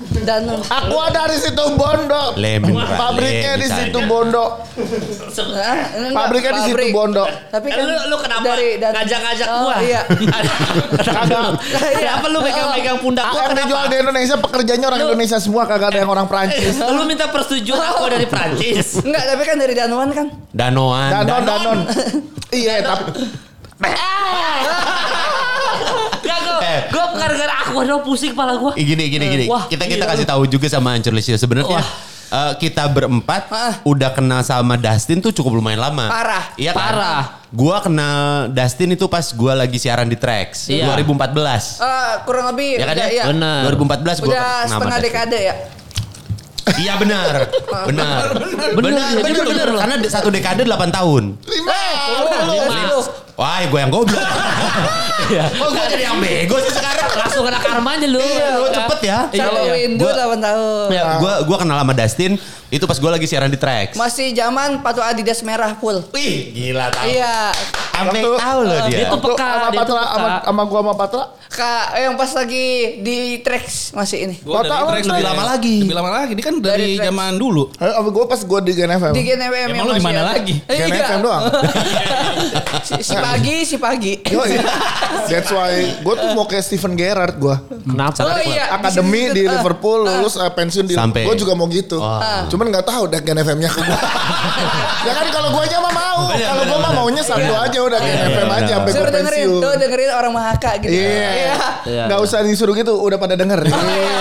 [0.00, 0.64] Danone.
[0.64, 2.32] Aku dari situ Bondo.
[2.96, 3.98] Pabriknya di situ.
[4.04, 4.64] Bondo.
[6.10, 6.86] Pabriknya di situ.
[6.90, 7.24] Bondo.
[7.50, 9.76] Tapi Eh, kan lu, lu kenapa dari ngajak-ngajak Oh, gua?
[9.78, 10.00] Iya.
[11.06, 11.60] Kagak.
[11.94, 13.66] Kenapa lu megang-megang pundak Aku gua yang kenapa?
[13.66, 16.74] dijual di Indonesia pekerjanya orang Indonesia semua kagak ada yang orang Prancis.
[16.96, 19.00] Lu minta persetujuan aku dari Prancis.
[19.00, 20.26] Enggak, tapi kan dari Danone kan.
[20.50, 21.08] Danoan.
[21.12, 21.78] Danon, Danon.
[22.50, 23.04] Iya, tapi
[23.80, 23.88] Gue,
[26.60, 26.80] Eh.
[26.86, 28.72] gue gara-gara aku ada pusing kepala gue.
[28.78, 29.44] Gini gini gini.
[29.48, 31.80] Wah, kita kita gila kasih tahu juga sama Ancur sebenarnya.
[32.30, 33.74] eh, kita berempat Ah.
[33.82, 36.06] udah kenal sama Dustin tuh cukup lumayan lama.
[36.06, 36.44] Parah.
[36.54, 36.94] Iya kan?
[36.94, 37.22] Parah.
[37.50, 40.86] Gua kenal Dustin itu pas gua lagi siaran di Trax Iya.
[40.86, 41.80] 2014.
[41.80, 43.06] Eh, kurang lebih Ya kan udah, ya?
[43.10, 43.24] iya.
[43.26, 43.60] Benar.
[43.66, 45.54] 2014 gua Udah setengah dekade ya.
[46.70, 47.50] Iya benar.
[47.82, 48.20] Benar.
[48.30, 49.66] Benar, Benar, benar, benar, benar.
[49.66, 49.80] benar.
[49.82, 51.22] Karena satu dekade 8 tahun.
[51.42, 51.74] lima.
[52.46, 53.19] Lima.
[53.40, 54.20] Wah, gue yang goblok.
[55.30, 57.06] Oh, gue jadi yang bego sih sekarang.
[57.06, 58.18] Langsung kena karma aja lu.
[58.18, 59.18] Iya, lu cepet ya.
[59.30, 59.72] Sama iya.
[59.78, 60.86] Windu Gua- 8 tahun.
[60.90, 62.32] Ya, gua gua kenal sama Dustin
[62.66, 63.94] itu pas gua lagi siaran di Trax.
[63.94, 66.02] Masih zaman sepatu Adidas merah full.
[66.10, 67.06] Wih, gila tahu.
[67.06, 67.54] Iya.
[67.90, 68.96] Sampai Waktu- tahu loh dia.
[68.96, 70.10] Dia tuh peka, sama dia tuh Patra, peka.
[70.10, 71.24] sama, sama gua sama Patra.
[71.50, 72.66] Kak, eh, yang pas lagi
[72.98, 74.36] di Trax masih ini.
[74.38, 75.76] Trax Lebih lama lagi.
[75.82, 76.32] Lebih lama lagi.
[76.32, 77.70] Ini kan dari, zaman dulu.
[77.72, 79.12] Eh, Sama gua pas gua di Gen FM.
[79.12, 80.54] Di Gen FM Emang yang lu di mana lagi?
[80.64, 81.06] Gen Iya.
[81.06, 81.42] FM doang.
[82.86, 84.12] si, si pagi, si pagi.
[84.24, 84.42] Yo,
[85.22, 87.56] That's why gue tuh mau kayak Steven Gerrard gue.
[87.84, 88.18] Kenapa?
[88.26, 88.72] Oh iya.
[88.72, 91.22] Akademi di Ah, Liverpool lulus eh, pensiun di Sampai.
[91.22, 92.02] Gue juga mau gitu.
[92.48, 93.98] Cuman nggak tahu udah Gen FM-nya ke gue.
[95.00, 96.20] ya kan kalau gue aja mah mau.
[96.30, 99.62] Kalau gue mah maunya satu aja udah Gen FM aja sampai gue Suruh dengerin, pensiun.
[99.62, 100.90] tuh dengerin orang Mahaka gitu.
[100.92, 101.30] Iya.
[101.86, 102.04] Iya.
[102.06, 103.60] Nggak usah disuruh gitu, udah pada denger.
[103.62, 104.18] Iya.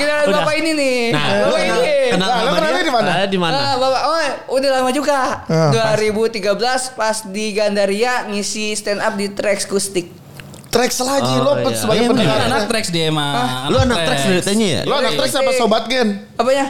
[0.00, 0.98] Eh, giliran bapak ini nih.
[1.10, 1.80] Nah, bapak ini.
[2.10, 2.80] kenal Nah, lo sama dia?
[2.80, 3.08] di mana?
[3.12, 3.54] Ada di mana?
[3.54, 4.20] Ah, bapak, oh
[4.50, 5.18] udah lama juga.
[5.44, 6.40] Ah, 2013
[6.90, 10.08] pas di Gandaria ngisi stand up di Trax Kustik.
[10.68, 11.74] Trax lagi Oh, lo iya.
[11.74, 12.38] sebagai Iya, pendengar.
[12.46, 13.66] anak tracks dia mah.
[13.66, 14.80] Lu anak tracks ceritanya ya?
[14.84, 16.08] Lo anak Trax apa sobat Gen?
[16.34, 16.66] Apanya?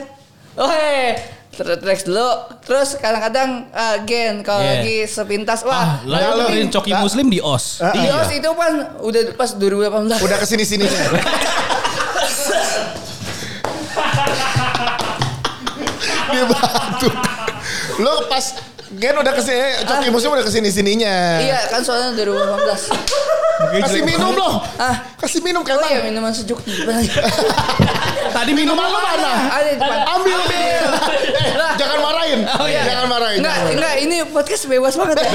[0.54, 1.20] Oh eh
[1.52, 2.30] Trax dulu,
[2.64, 4.80] terus kadang-kadang eh, gen kalau Iya.
[4.80, 7.02] lagi sepintas, Ah, wah, lah lo- dengerin Coki Nggak.
[7.02, 7.64] Muslim di OS.
[7.78, 8.16] Ah, di iya.
[8.16, 10.16] OS itu kan udah pas 2018.
[10.18, 11.00] Udah ke sini sininya.
[16.30, 17.14] Dia batuk.
[18.00, 18.44] Lo pas
[18.90, 21.38] Gen udah ke sini, Coki Muslim udah ke sini sininya.
[21.38, 22.90] Iya kan soalnya 2018.
[23.86, 24.66] Kasih minum loh.
[24.82, 25.14] Ah.
[25.14, 26.58] Kasih minum Oh kayak iya minuman sejuk.
[28.36, 29.32] Tadi minuman lu mana?
[29.46, 29.98] Ada di depan.
[30.10, 30.82] Ambil ambil.
[31.30, 32.40] Eh, jangan marahin.
[32.58, 32.82] Oh iya.
[32.82, 33.38] Jangan marahin.
[33.38, 35.30] Enggak, enggak ini podcast bebas banget ya.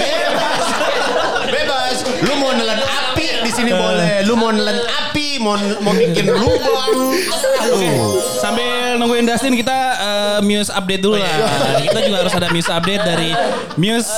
[1.47, 1.95] Bebas.
[2.27, 4.25] Lu mau nelen api di sini boleh.
[4.27, 6.91] Lu mau nelen api, mau mau bikin lubang.
[6.95, 7.11] Lu.
[8.39, 11.81] Sambil nungguin Dustin kita eh, Muse update dulu lah.
[11.81, 13.31] Kita juga harus ada Muse update dari
[13.75, 14.11] Muse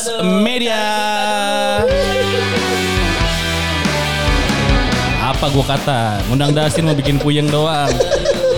[0.43, 0.83] Media.
[5.27, 6.23] Apa gua kata?
[6.27, 7.91] Ngundang Dustin mau bikin puyeng doang.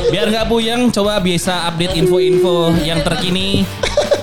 [0.10, 3.62] Biar nggak puyeng, coba biasa update info-info yang terkini.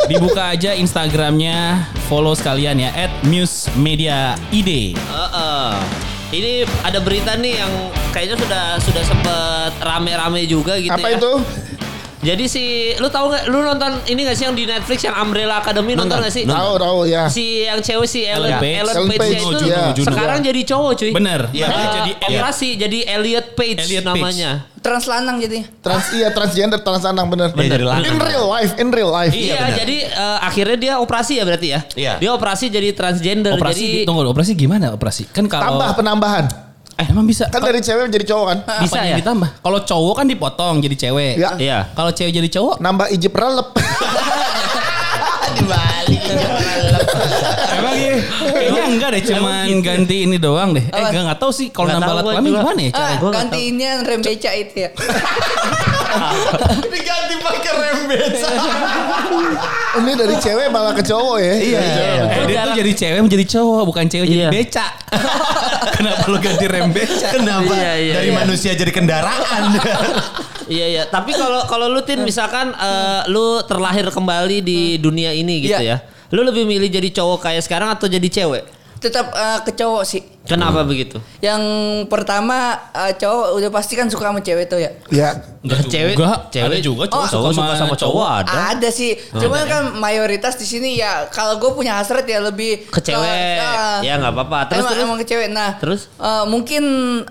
[0.06, 4.94] Dibuka aja Instagramnya, follow sekalian ya, at Muse Media ID.
[4.94, 5.95] Heeh.
[6.26, 6.52] Ini
[6.82, 7.72] ada berita nih yang
[8.10, 11.18] kayaknya sudah sudah sempet rame-rame juga gitu Apa ya.
[11.18, 11.32] itu?
[12.24, 13.44] Jadi si lu tahu nggak?
[13.52, 16.44] Lu nonton ini nggak sih yang di Netflix yang Umbrella Academy nonton nggak sih?
[16.48, 17.28] Tahu tahu ya.
[17.28, 18.76] Si yang cewek si Ellen, Ellen Page.
[18.80, 19.84] Ellen Page, Page, itu iya.
[19.92, 21.12] sekarang jadi cowok cuy.
[21.12, 21.40] Bener.
[21.52, 24.16] Ya, Tapi jadi operasi jadi Elliot Page Elliot Page.
[24.16, 24.50] namanya.
[24.80, 25.66] Trans lanang jadi.
[25.82, 27.50] Trans iya transgender trans anak bener.
[27.52, 28.06] Iya, lanang.
[28.06, 29.34] In real life, in real life.
[29.34, 29.76] Iya, benar.
[29.82, 31.80] jadi eh, akhirnya dia operasi ya berarti ya?
[31.98, 32.12] Iya.
[32.22, 33.58] Dia operasi jadi transgender.
[33.58, 35.26] Operasi, jadi tunggu, operasi gimana operasi?
[35.34, 36.46] Kan kalau Tambah penambahan.
[36.96, 37.44] Eh, emang bisa?
[37.52, 38.58] Kan dari cewek menjadi cowok kan?
[38.80, 39.16] Bisa Apa yang ya?
[39.20, 39.48] ditambah?
[39.60, 41.34] Kalau cowok kan dipotong jadi cewek.
[41.36, 41.50] Ya.
[41.60, 41.78] Iya.
[41.92, 43.68] Kalau cewek jadi cowok, Nambah ijib relep.
[47.76, 48.12] emang iya.
[48.40, 50.84] Kayaknya enggak deh, cuman ganti ini doang deh.
[50.88, 54.50] Eh, enggak enggak tahu sih kalau nambah alat kelamin gimana ya Ah, gantiinnya rem beca
[54.56, 54.90] itu ya.
[56.86, 58.48] Diganti pakai rem beca.
[59.98, 61.54] Ini dari cewek malah ke cowok ya.
[61.56, 61.80] Iya.
[62.28, 64.50] Eh, dia tuh jadi cewek menjadi cowok, bukan cewek jadi Iya.
[64.52, 64.86] beca.
[65.96, 67.28] Kenapa lu ganti rem beca?
[67.32, 67.72] Kenapa?
[67.72, 68.36] Iya, iya, Dari iya.
[68.36, 69.62] manusia jadi kendaraan.
[70.66, 75.62] Iya iya, tapi kalau kalau lu tin misalkan eh, lu terlahir kembali di dunia ini
[75.62, 76.02] gitu Iya.
[76.02, 76.34] ya.
[76.34, 78.66] Lu lebih milih jadi cowok kayak sekarang atau jadi cewek?
[78.98, 80.26] Tetap eh, ke cowok sih.
[80.46, 81.18] Kenapa begitu?
[81.38, 81.62] Yang
[82.06, 82.56] pertama
[82.90, 84.90] eh, cowok udah pasti kan suka sama cewek tuh ya.
[85.10, 85.30] Ya.
[85.60, 86.46] Enggak Cewek- juga.
[86.46, 88.52] cewek- ada juga cowok cowok suka sama cowok ada.
[88.70, 89.18] Ada sih.
[89.32, 93.58] Cuman kan mayoritas di sini ya kalau gue punya hasrat ya lebih Ke cewek.
[93.58, 94.58] ah, Ya, nggak apa-apa.
[94.68, 95.02] Terus, emang, terus?
[95.02, 95.48] emang ke cewek.
[95.48, 96.06] Nah, Terus?
[96.12, 96.82] eh, mungkin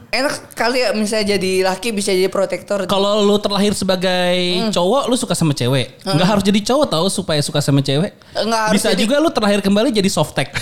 [0.05, 2.83] enak kali ya misalnya jadi laki bisa jadi protektor.
[2.85, 4.35] Kalau lu terlahir sebagai
[4.69, 6.03] cowok, lu suka sama cewek.
[6.03, 8.11] Enggak harus jadi cowok tahu supaya suka sama cewek.
[8.33, 10.51] Nggak harus Bisa jadi- juga lu terlahir kembali jadi softtek.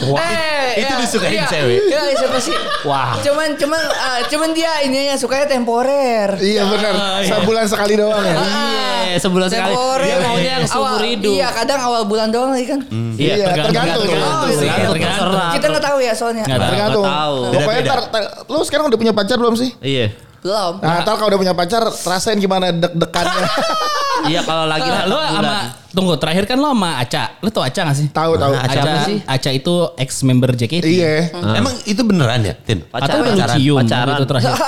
[0.00, 1.78] Eh, itu ya, disukain iya, cewek.
[1.86, 2.54] Iya, siapa sih?
[2.82, 3.16] Wah.
[3.18, 6.36] Cuman cuman eh, cuman dia ininya sukanya temporer.
[6.36, 6.92] Iya benar.
[7.22, 8.34] Sebulan sekali doang ya.
[9.10, 9.72] Iya, sebulan sekali.
[9.72, 10.06] Temporer.
[10.06, 11.32] Dia maunya yang seumur Awal- hidup.
[11.32, 12.80] Iya, kadang awal bulan doang lagi kan.
[13.16, 13.64] Iya, tergantung.
[13.66, 14.48] tergantung tergantung.
[14.48, 15.50] sih, Tergantung, tergantung.
[15.50, 16.44] Kita nggak tahu ya soalnya.
[16.44, 16.70] Nggak tahu.
[16.70, 17.04] Tergantung.
[17.50, 19.70] Pokoknya ntar, ntar- lu sekarang udah punya pacar belum sih?
[19.80, 20.06] Iya.
[20.40, 20.80] Belum.
[20.80, 23.44] Nah, ntar kalau udah punya pacar, rasain gimana deg-degannya.
[24.22, 25.64] Iya kalau lagi Nah, lu empat sama bulan.
[25.90, 27.24] tunggu terakhir kan lo sama Aca.
[27.38, 28.06] Lu tau Aca gak sih?
[28.08, 28.52] Tahu tahu.
[28.52, 29.16] Aca apa Aca, sih?
[29.22, 30.84] Aca itu ex member JKT.
[30.84, 31.32] Iya.
[31.54, 32.84] Emang itu beneran ya, Tin?
[32.86, 33.56] Atau udah lu Pacaran.
[33.56, 34.12] cium Pacaran.
[34.12, 34.52] gitu terakhir.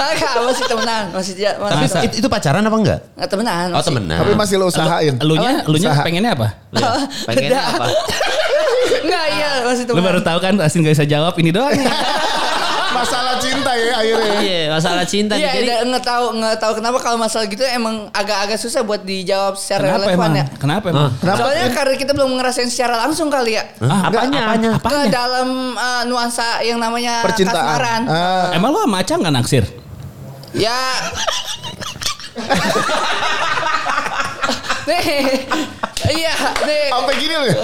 [0.00, 3.00] Enggak, masih temenan, masih dia Tapi masih itu, itu pacaran apa enggak?
[3.12, 3.66] nggak temenan.
[3.68, 3.86] Oh masih.
[3.86, 4.16] temenan.
[4.18, 5.14] Tapi masih lo usahain.
[5.20, 6.48] Lu nya, lu nya pengennya apa?
[7.28, 7.84] Pengennya apa?
[9.00, 10.06] Enggak, iya masih Lu temenan.
[10.08, 11.70] baru tahu kan, Asin gak bisa jawab ini doang.
[12.90, 14.32] Masalah cinta ya akhirnya.
[14.40, 15.32] Iya, masalah cinta.
[15.34, 19.00] Iya, Jadi ada- nggak tahu nggak tahu kenapa kalau masalah gitu emang agak-agak susah buat
[19.00, 20.32] dijawab secara Kenapa relevan emang?
[20.34, 20.44] ya.
[20.56, 21.08] Kenapa emang?
[21.16, 21.38] Kenapa?
[21.40, 23.62] Soalnya karena kita belum ngerasain secara langsung kali ya.
[23.78, 24.38] Ah, apanya?
[24.44, 24.70] Apanya?
[24.72, 25.08] Ke Apanya?
[25.08, 27.56] dalam uh, nuansa yang namanya Percintaan.
[27.56, 28.00] kasmaran.
[28.06, 29.64] Ah, Emang lu sama Aca gak naksir?
[30.50, 30.76] Ya.
[34.88, 35.46] nih.
[36.10, 36.34] Iya,
[36.64, 36.84] nih.
[36.90, 37.46] sampai gini loh.
[37.46, 37.54] ya?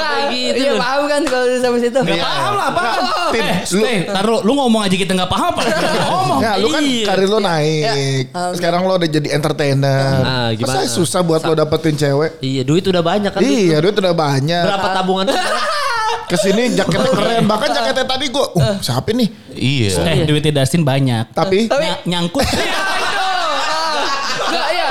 [0.00, 1.98] Nah, gitu iya paham kan kalau sampai situ.
[1.98, 3.02] Gak paham lah, paham.
[3.30, 3.86] Tin, Eh, lu-.
[4.08, 5.60] Taruh, lu ngomong aja kita gak paham apa?
[6.02, 6.38] ngomong.
[6.40, 7.04] Ya, lu kan Iya.
[7.06, 8.24] karir lo naik.
[8.52, 10.12] Sekarang lo udah jadi entertainer.
[10.20, 10.80] Ah, gimana?
[10.80, 12.40] Masa susah buat lo dapetin cewek?
[12.40, 13.40] Iya, duit udah banyak kan.
[13.40, 14.62] Iya, duit udah banyak.
[14.66, 15.36] Berapa tabungan tuh?
[16.30, 17.42] Ke sini jaketnya keren.
[17.44, 19.28] Bahkan jaketnya tadi gue, uh, siapa nih?
[19.50, 19.90] Iya.
[20.06, 21.26] Eh duitnya Dustin banyak.
[21.30, 22.46] Tapi Tapi Ny- nyangkut.
[22.46, 22.70] Ya itu.
[22.70, 24.86] Ah, Enggak ya,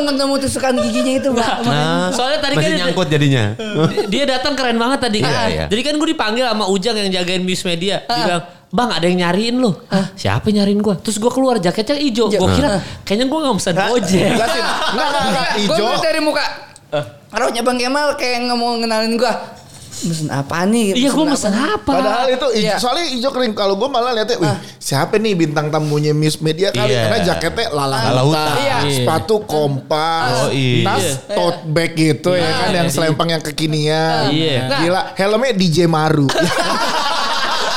[0.00, 1.52] belum ketemu tusukan giginya itu, Pak.
[1.62, 3.44] Nah, Soalnya tadi kan masih dia- nyangkut jadinya.
[4.12, 5.18] dia datang keren banget tadi.
[5.20, 5.64] Iya, Ah, iya.
[5.68, 8.00] Jadi kan gue dipanggil sama Ujang yang jagain Miss Media.
[8.02, 9.76] Dia bilang, Bang ada yang nyariin lu.
[10.14, 10.94] Siapa yang nyariin gue?
[11.00, 12.26] Terus gue keluar jaketnya hijau.
[12.26, 14.30] Gue kira kayaknya gue gak pesan gojek.
[14.30, 14.48] Enggak,
[14.94, 15.48] enggak, enggak.
[15.68, 16.44] Gue dari muka.
[17.30, 19.32] Rohnya Bang Kemal kayak nggak mau ngenalin gue.
[19.90, 20.94] Mesen apa nih?
[20.94, 21.92] Iya gue pesan apa?
[21.92, 22.78] Padahal itu Iya.
[22.78, 23.52] soalnya ijo kering.
[23.52, 26.88] Kalau gue malah lihatnya, wih siapa nih bintang tamunya Miss Media kali?
[26.88, 27.00] Iya.
[27.04, 28.44] Karena jaketnya lala Lala Huta.
[28.56, 28.76] Iya.
[28.88, 30.86] sepatu kompas, Oh, iya.
[30.86, 34.30] tas tote bag gitu ya kan, yang selempang yang kekinian.
[34.30, 34.62] Iya.
[34.80, 36.30] Gila, helmnya DJ Maru.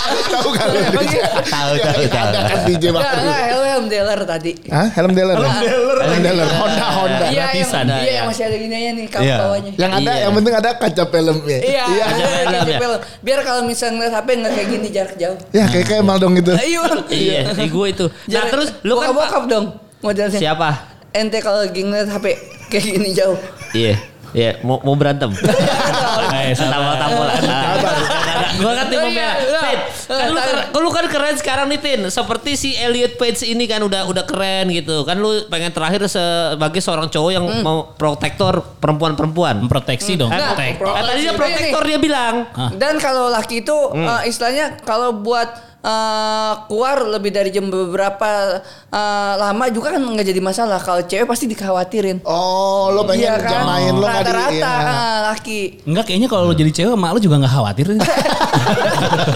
[0.03, 0.77] Tahu gak lu?
[0.83, 2.31] Tahu, tahu, tahu.
[2.33, 3.19] Ada kan DJ Enggak, Maru.
[3.23, 4.51] enggak, helm helm dealer tadi.
[4.67, 4.87] Hah?
[4.91, 5.35] Helm dealer?
[5.35, 5.97] Helm dealer.
[5.97, 6.47] Helm dealer.
[6.53, 7.25] Honda, Honda.
[7.25, 7.85] Iya, yang, gratisan.
[7.87, 9.37] iya yang masih ada gininya nih kap Iya.
[9.39, 9.71] bawahnya.
[9.73, 10.21] Yang ada, Iya.
[10.21, 11.59] yang penting ada kaca filmnya.
[11.59, 12.79] Iya, Kaca film, ya.
[13.21, 15.37] Biar kalau misalnya ngeliat HP nggak kayak gini jarak jauh.
[15.51, 16.51] Ya kayak kayak Mal dong gitu.
[16.53, 16.81] Iya.
[17.07, 18.05] Iya, di gue itu.
[18.27, 19.65] Nah terus lu kan bokap dong
[19.99, 20.35] modelnya.
[20.35, 20.69] siapa?
[21.11, 22.25] Ente kalau lagi ngeliat HP
[22.67, 23.37] kayak gini jauh.
[23.71, 23.95] Iya.
[24.33, 25.29] Iya, mau mau berantem.
[26.33, 26.97] Eh, sabar.
[26.97, 27.37] Tampol-tampolan.
[28.55, 29.33] Gue kan tim Oh, pembela.
[29.35, 29.59] iya.
[29.59, 30.45] Tin, kan lu, Sabar.
[30.45, 32.01] kan, lu kan keren sekarang nih Tin.
[32.05, 35.01] Seperti si Elliot Page ini kan udah udah keren gitu.
[35.01, 39.59] Kan lu pengen terakhir sebagai seorang cowok yang mau protektor perempuan-perempuan.
[39.59, 40.29] Memproteksi dong.
[40.29, 40.73] Enggak, Protek.
[40.77, 42.35] pro- Nah, tadi dia protektor dia bilang.
[42.73, 49.33] Dan kalau laki itu eh, istilahnya kalau buat eh, keluar lebih dari jam beberapa eh,
[49.35, 50.79] lama juga kan nggak jadi masalah.
[50.79, 52.23] Kalau cewek pasti dikhawatirin.
[52.23, 53.51] Oh, lo pengen Iya kan?
[53.53, 54.71] jamain lo Rata-rata iya.
[54.81, 55.61] eh, laki.
[55.83, 57.85] Enggak kayaknya kalau lo jadi cewek mak lo juga nggak khawatir.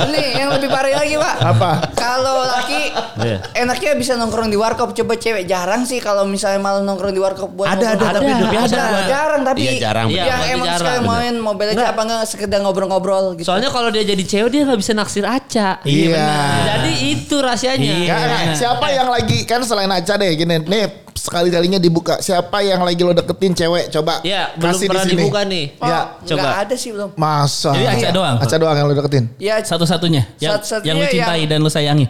[0.07, 1.35] Nih yang lebih parah lagi pak.
[1.43, 1.71] Apa?
[1.93, 2.81] Kalau laki
[3.17, 3.37] Iya.
[3.57, 4.93] enaknya bisa nongkrong di warkop.
[4.93, 8.47] Coba cewek jarang sih kalau misalnya malah nongkrong di warkop buat Ada, ada, tapi ada,
[8.47, 9.03] ada, ada.
[9.05, 12.59] jarang tapi Iya, jarang, Iya, yang emang jarang, sekali main mobil aja apa enggak sekedar
[12.61, 13.49] ngobrol-ngobrol gitu.
[13.49, 15.81] Soalnya kalau dia jadi cewek dia nggak bisa naksir Aca.
[15.83, 16.29] Iya.
[16.63, 17.93] Jadi itu rahasianya.
[17.99, 18.13] Iya.
[18.13, 18.55] Nggak.
[18.55, 20.85] Siapa yang lagi kan selain Aca deh gini nih
[21.17, 25.03] sekali kalinya dibuka siapa yang lagi lo deketin cewek coba Iya, belum kasih di pernah
[25.03, 25.13] sini.
[25.17, 25.65] dibuka nih.
[25.75, 26.39] Oh, Ya, coba.
[26.39, 27.09] nggak ada sih belum.
[27.13, 27.71] Masa?
[27.73, 28.35] Jadi Aca doang.
[28.37, 29.25] Aca doang yang lo deketin.
[29.35, 32.05] Ya Satu-satunya yang, Satu-satunya yang lo cintai yang- dan lo sayangi.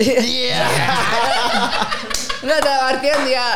[0.00, 0.64] Iya.
[2.40, 3.46] Enggak ada artian ya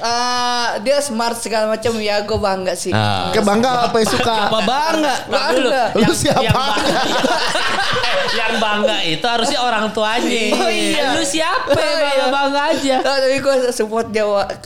[0.00, 2.88] eh, dia smart segala macam ya gue bangga sih.
[2.88, 3.28] Ah.
[3.30, 4.34] Kebangga apa yang suka?
[4.48, 5.14] Apa bangga?
[5.28, 5.82] Ada.
[5.94, 6.40] Lu siapa?
[6.40, 7.00] Yang bangga,
[8.30, 10.42] yang bangga itu harusnya orang tuanya.
[10.54, 11.12] Oh, iya.
[11.12, 12.26] Lu siapa Oh, yang bangga iya.
[12.30, 12.96] bangga aja?
[13.00, 14.24] Oh, tapi gue support dia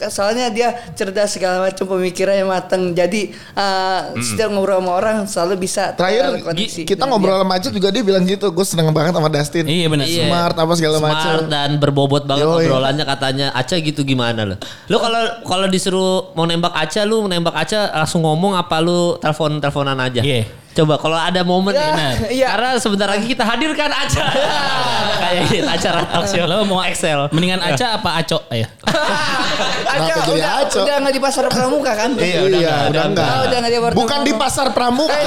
[0.08, 2.92] soalnya dia cerdas segala macam pemikirannya mateng.
[2.92, 6.44] Jadi eh, setiap ngobrol sama orang selalu bisa Terakhir
[6.84, 7.42] kita dengan ngobrol dia.
[7.42, 8.46] sama Aca juga dia bilang gitu.
[8.48, 9.64] Gue seneng banget sama Dustin.
[9.64, 10.06] Iya benar.
[10.06, 10.24] Iya.
[10.26, 11.36] Smart apa segala Smart macam.
[11.48, 12.64] dan berbobot banget Yoi.
[12.64, 14.56] obrolannya katanya Aca gitu gimana lo?
[14.86, 19.56] Lu kalau kalau disuruh mau nembak Aca lu nembak Aca langsung ngomong apa lu telepon
[19.58, 20.20] teleponan aja?
[20.20, 20.63] Iya.
[20.74, 21.90] Coba kalau ada momen Ya,
[22.42, 22.46] iya.
[22.50, 24.22] Karena sebentar lagi kita hadirkan Aca.
[25.22, 26.44] Kayak gitu, acara talk show.
[26.46, 27.30] Lo mau Excel.
[27.30, 28.42] Mendingan Aca apa Aco?
[28.50, 28.66] Ayo.
[29.94, 30.78] Aca udah, Aco?
[30.82, 32.10] udah nggak di pasar pramuka kan?
[32.18, 33.28] Iya, udah enggak, udah enggak.
[33.30, 34.00] Oh, udah nggak di apartemen.
[34.02, 35.18] Bukan di pasar Pramuka.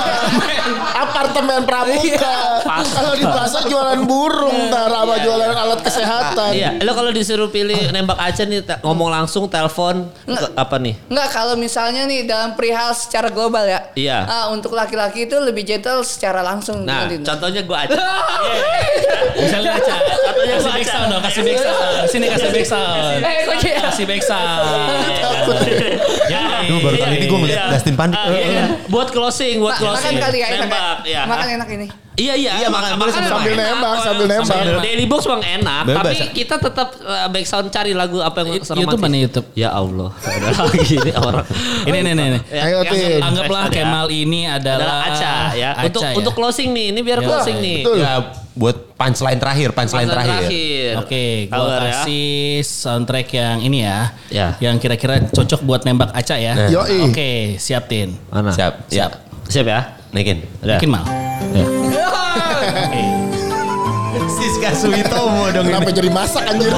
[0.98, 2.36] Apartemen Pramuka.
[2.68, 6.52] Kalau di pasar jualan burung, ntar apa jualan alat kesehatan.
[6.52, 10.12] Iya, lo kalau disuruh pilih nembak Aca nih ngomong langsung telepon
[10.56, 11.00] apa nih?
[11.08, 13.80] Enggak, kalau misalnya nih dalam perihal secara global ya.
[13.96, 14.18] Iya.
[14.28, 16.82] Ah, untuk laki-laki itu lebih gentle secara langsung.
[16.86, 17.34] Nah, Dinda.
[17.34, 17.98] contohnya gue Aca.
[19.38, 19.96] Misalnya Aca.
[19.98, 20.94] Katanya Kasih gua back Aca.
[20.94, 22.06] sound dong, kasih back sound.
[22.10, 23.20] Sini kasih back sound.
[23.22, 23.36] Eh?
[23.82, 24.66] Kasih back sound.
[26.68, 26.70] Ya.
[26.70, 27.72] Duh, baru kali ini gue ngeliat Iya.
[27.72, 28.14] Dustin panik.
[28.14, 28.64] Ah, iya?
[28.86, 30.14] Buat closing, buat closing.
[30.14, 31.12] makan kali ya enak Nembak, ya.
[31.14, 31.22] ya.
[31.26, 31.88] Makan enak ini.
[32.18, 32.90] Iya iya, Iya, makan.
[32.94, 33.68] Emang sambil enak.
[33.70, 34.50] nembak, sambil nembak.
[34.50, 36.26] Sambil- Daily Box bang enak, Bebas, tapi ya?
[36.34, 38.98] kita tetap uh, background cari lagu apa yang YouTube romantis.
[39.00, 39.48] mana YouTube?
[39.54, 41.46] Ya Allah, ada lagi ini orang.
[41.86, 42.28] Ini nih nih.
[42.28, 42.42] nih.
[42.50, 43.22] Ya, Ayo, Tin.
[43.22, 43.64] Anggaplah.
[43.70, 45.70] Kemal ini adalah adalah Aca ya.
[45.72, 46.12] Aca untuk ya.
[46.16, 47.78] untuk closing nih, ini biar Ya, closing nih.
[47.82, 48.02] betul.
[48.58, 50.90] Ya buat punchline terakhir, punchline Masa terakhir.
[51.06, 51.82] Oke, Cover gua ya.
[52.02, 52.28] kasih
[52.66, 54.00] soundtrack yang ini ya.
[54.34, 54.48] Ya.
[54.58, 56.54] Yang kira-kira cocok buat nembak Aca ya.
[56.58, 56.70] Nah.
[57.06, 58.18] Oke, siap Tin.
[58.34, 58.50] Mana?
[58.50, 59.12] Siap, siap.
[59.46, 59.80] Siap ya.
[60.10, 60.42] Naikin.
[60.66, 60.82] Udah.
[60.82, 61.06] Bikin mal.
[61.54, 61.66] Ya.
[62.66, 63.04] Oke.
[64.38, 66.74] Siska Suitomo dong Kenapa jadi masak anjir?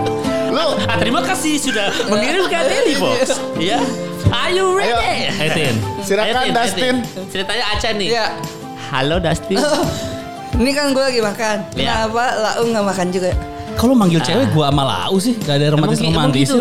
[0.56, 3.38] Lu Ah, terima kasih sudah mengirimkan Daily Box.
[3.62, 3.78] Ya.
[4.34, 5.30] Are you ready?
[5.30, 5.74] Hey Tin.
[6.02, 6.94] silakan Ayo, Tin, Dustin.
[6.98, 7.26] ayo, Tin.
[7.30, 8.08] Ceritanya Aca nih.
[8.10, 8.26] Iya.
[8.90, 9.58] Halo Dustin.
[10.60, 11.56] Ini kan gue lagi makan.
[11.72, 12.04] Iya.
[12.04, 13.30] Kenapa Lau nggak makan juga?
[13.72, 16.60] Kalau manggil cewek gua sama Lau sih, gak ada Emang romantis gi- emang romantis gitu?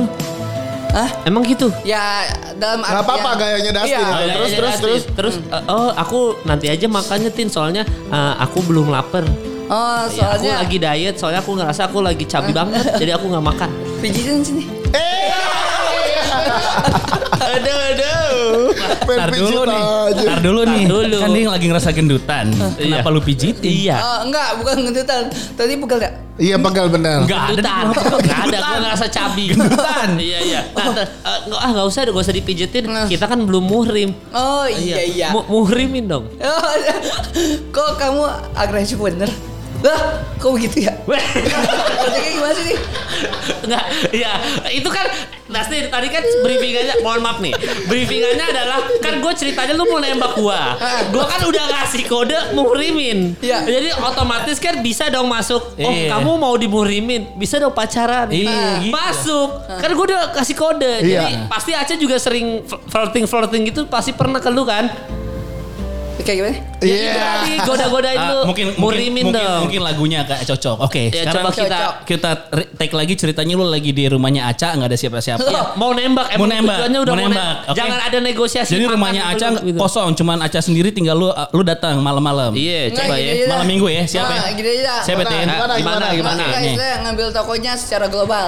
[0.89, 1.09] Hah?
[1.21, 1.67] Emang gitu?
[1.83, 2.23] Ya
[2.55, 3.99] dalam Nggak apa-apa gayanya Dustin Iya.
[3.99, 4.07] itu.
[4.07, 5.03] Oh, terus iya, terus iya, terus.
[5.11, 9.27] terus eh, oh aku nanti aja makannya tin soalnya eh, aku belum lapar.
[9.67, 13.27] Oh, Ya, aku soalnya lagi diet soalnya aku ngerasa aku lagi cabi banget jadi aku
[13.27, 13.69] nggak makan.
[13.99, 14.63] pijitin sini.
[14.89, 15.27] Eh,
[17.51, 18.18] Aduh aduh.
[19.01, 19.81] Main Tar dulu pijit nih.
[19.81, 20.25] aja.
[20.25, 20.83] Tar dulu nih.
[20.85, 21.17] dulu.
[21.17, 22.45] Kan dia lagi ngerasa gendutan.
[22.75, 23.69] Kenapa lu pijitin?
[23.69, 23.97] Iya.
[23.97, 25.21] Oh, enggak, bukan ngendutan.
[25.53, 26.11] Tadi pegel ya?
[26.39, 27.19] Iya pegal bener.
[27.21, 27.51] Enggak ada.
[27.51, 27.83] Gendutan.
[28.15, 29.45] Enggak ada, gua ngerasa cabi.
[29.49, 30.07] Gendutan.
[30.15, 30.59] Iya, iya.
[30.71, 32.83] Nah, ter- eh, nggak- ah enggak usah, enggak usah dipijetin.
[33.05, 34.09] Kita kan belum muhrim.
[34.31, 35.27] Oh iya iya.
[35.29, 36.25] Mu- muhrimin dong.
[36.39, 36.71] Oh,
[37.69, 38.23] kok kamu
[38.53, 39.27] agresif bener?
[39.79, 39.99] Lah,
[40.35, 40.93] kok begitu ya?
[41.07, 42.77] Kerjanya gimana sih nih?
[43.63, 44.31] Enggak, iya.
[44.71, 45.07] Itu kan
[45.49, 47.55] Dustin tadi kan briefingannya, mohon maaf nih.
[47.89, 50.77] Briefingannya adalah kan gue ceritanya lu mau nembak gua.
[51.09, 53.33] Gua kan udah ngasih kode muhrimin.
[53.41, 53.65] Iya.
[53.65, 55.73] Jadi otomatis kan bisa dong masuk.
[55.73, 56.13] Oh, Iya.
[56.13, 57.33] kamu mau dimuhrimin.
[57.33, 58.29] Bisa dong pacaran.
[58.29, 58.93] Iya, gitu.
[58.93, 59.49] Masuk.
[59.65, 60.93] Kan gue udah kasih kode.
[61.01, 61.25] Iya.
[61.25, 64.85] Jadi pasti Aceh juga sering flirting-flirting gitu pasti pernah ke lu kan?
[66.19, 66.51] Kayak gimana?
[66.51, 66.99] Ya Iya.
[66.99, 68.39] itu tadi goda-godain Ah, lu.
[68.45, 69.59] mungkin muhrimin mungkin, dong.
[69.63, 70.77] mungkin lagunya agak cocok.
[70.81, 71.93] Oke, Ya, sekarang coba kita Cocok.
[72.03, 72.31] kita
[72.75, 75.41] take lagi ceritanya lu lagi di rumahnya Aca nggak ada siapa-siapa.
[75.41, 77.69] Iya, mau nembak, Mau emang nembak, tujuannya udah mau mau nembak, nembak.
[77.69, 77.77] oke.
[77.77, 78.69] Jangan ada negosiasi.
[78.69, 79.77] Jadi rumahnya Aca gitu.
[79.77, 82.51] kosong, cuman Aca sendiri tinggal lu lu datang malam-malam.
[82.51, 83.33] Iya, Nggak, coba gini ya.
[83.33, 83.47] dah.
[83.49, 84.51] Malam minggu ya, siapa Nah, ya?
[84.53, 84.93] gini aja.
[85.01, 85.31] Siapa Gimana?
[85.33, 85.47] Tin?
[85.49, 86.41] Gimana, gimana, gimana?
[86.41, 86.67] Kita Nih.
[86.69, 88.47] istilahnya ngambil tokonya secara global.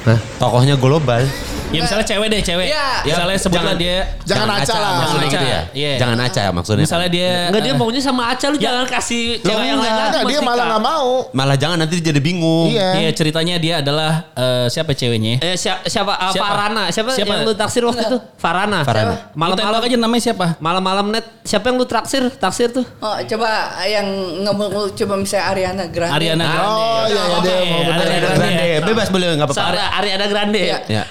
[0.00, 0.18] Hah?
[0.38, 1.22] Tokohnya global.
[1.70, 2.66] Ya misalnya cewek deh, cewek.
[2.66, 2.86] Iya.
[3.06, 3.96] Misalnya sebutlah Jangan- dia
[4.26, 4.92] Jangan aca lah.
[5.00, 5.32] Maksudnya Aca.
[5.34, 5.60] gitu ya.
[5.70, 5.92] Iya.
[5.98, 6.82] Jangan aca maksudnya.
[6.82, 9.92] Misalnya dia Enggak dia eh, maunya sama Aca lu jangan kasih cewek yang lain.
[9.92, 10.70] Enggak, dia malah Dika.
[10.70, 11.08] nggak mau.
[11.30, 12.68] Malah jangan nanti dia jadi bingung.
[12.70, 12.88] Iya.
[12.98, 15.38] Iya ceritanya dia adalah eh, siapa ceweknya?
[15.40, 16.46] Eh siapa siapa, ah, Siapa?
[16.46, 16.82] Farana?
[16.90, 17.30] Siapa, Siapa?
[17.30, 18.18] yang lu taksir waktu itu?
[18.36, 18.78] Farana.
[18.82, 19.14] Farana.
[19.32, 20.46] Malam-malam aja namanya siapa?
[20.58, 22.22] Malam-malam net siapa yang lu taksir?
[22.30, 22.84] Taksir tuh.
[22.98, 23.50] Oh, coba
[23.84, 24.06] yang
[24.42, 26.14] ngemul coba misalnya Ariana Grande.
[26.14, 26.80] Ariana Grande.
[26.80, 27.80] Oh iya iya dia mau.
[27.94, 28.64] Ariana Grande.
[28.86, 29.84] Bebas boleh nggak apa-apa.
[29.96, 30.62] Ariana Grande.
[30.62, 30.78] Iya.
[30.88, 31.04] Iya.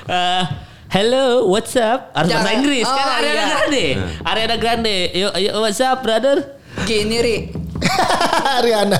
[0.89, 2.09] Eh, hello, what's up?
[2.17, 2.57] Harus bahasa Jangan.
[2.57, 3.45] Inggris kan Oh, Ariana iya.
[3.45, 3.85] Grande.
[4.25, 4.95] Ariana Grande.
[5.13, 6.57] Yo, yo, what's up, brother?
[6.83, 7.35] Gini Ri.
[8.65, 8.97] Riana.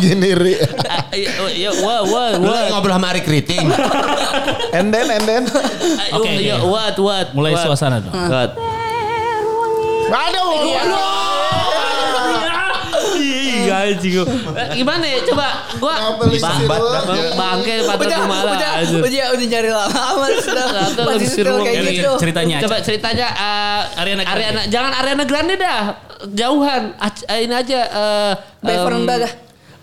[0.00, 0.54] Gini Ri.
[0.88, 2.32] Ah, Yo, yo, Lu wah.
[2.32, 3.68] lagi ngobrol sama Ari Kriting.
[4.76, 5.44] And then and then.
[5.46, 6.68] Ayo, Oke, yo, oke.
[6.68, 7.26] what, what?
[7.32, 7.64] Mulai what?
[7.68, 8.12] suasana dong.
[8.16, 8.56] What?
[10.06, 10.48] Aduh.
[13.66, 14.26] Iya anjing gua.
[14.54, 15.18] Eh, Gimana ya?
[15.24, 15.46] Coba
[15.76, 15.94] gua
[16.38, 16.62] Bang-
[17.34, 18.54] bangke patut malah.
[18.54, 18.70] udah,
[19.02, 20.66] udah, udah nyari lama sudah.
[20.70, 22.10] Masih lebih seru kayak gitu.
[22.16, 24.22] ceritanya Coba ceritanya eh, Ariana.
[24.24, 25.80] Ariana jangan Ariana Grande dah.
[26.26, 26.96] Jauhan.
[26.96, 28.32] Ac- eh, ini aja eh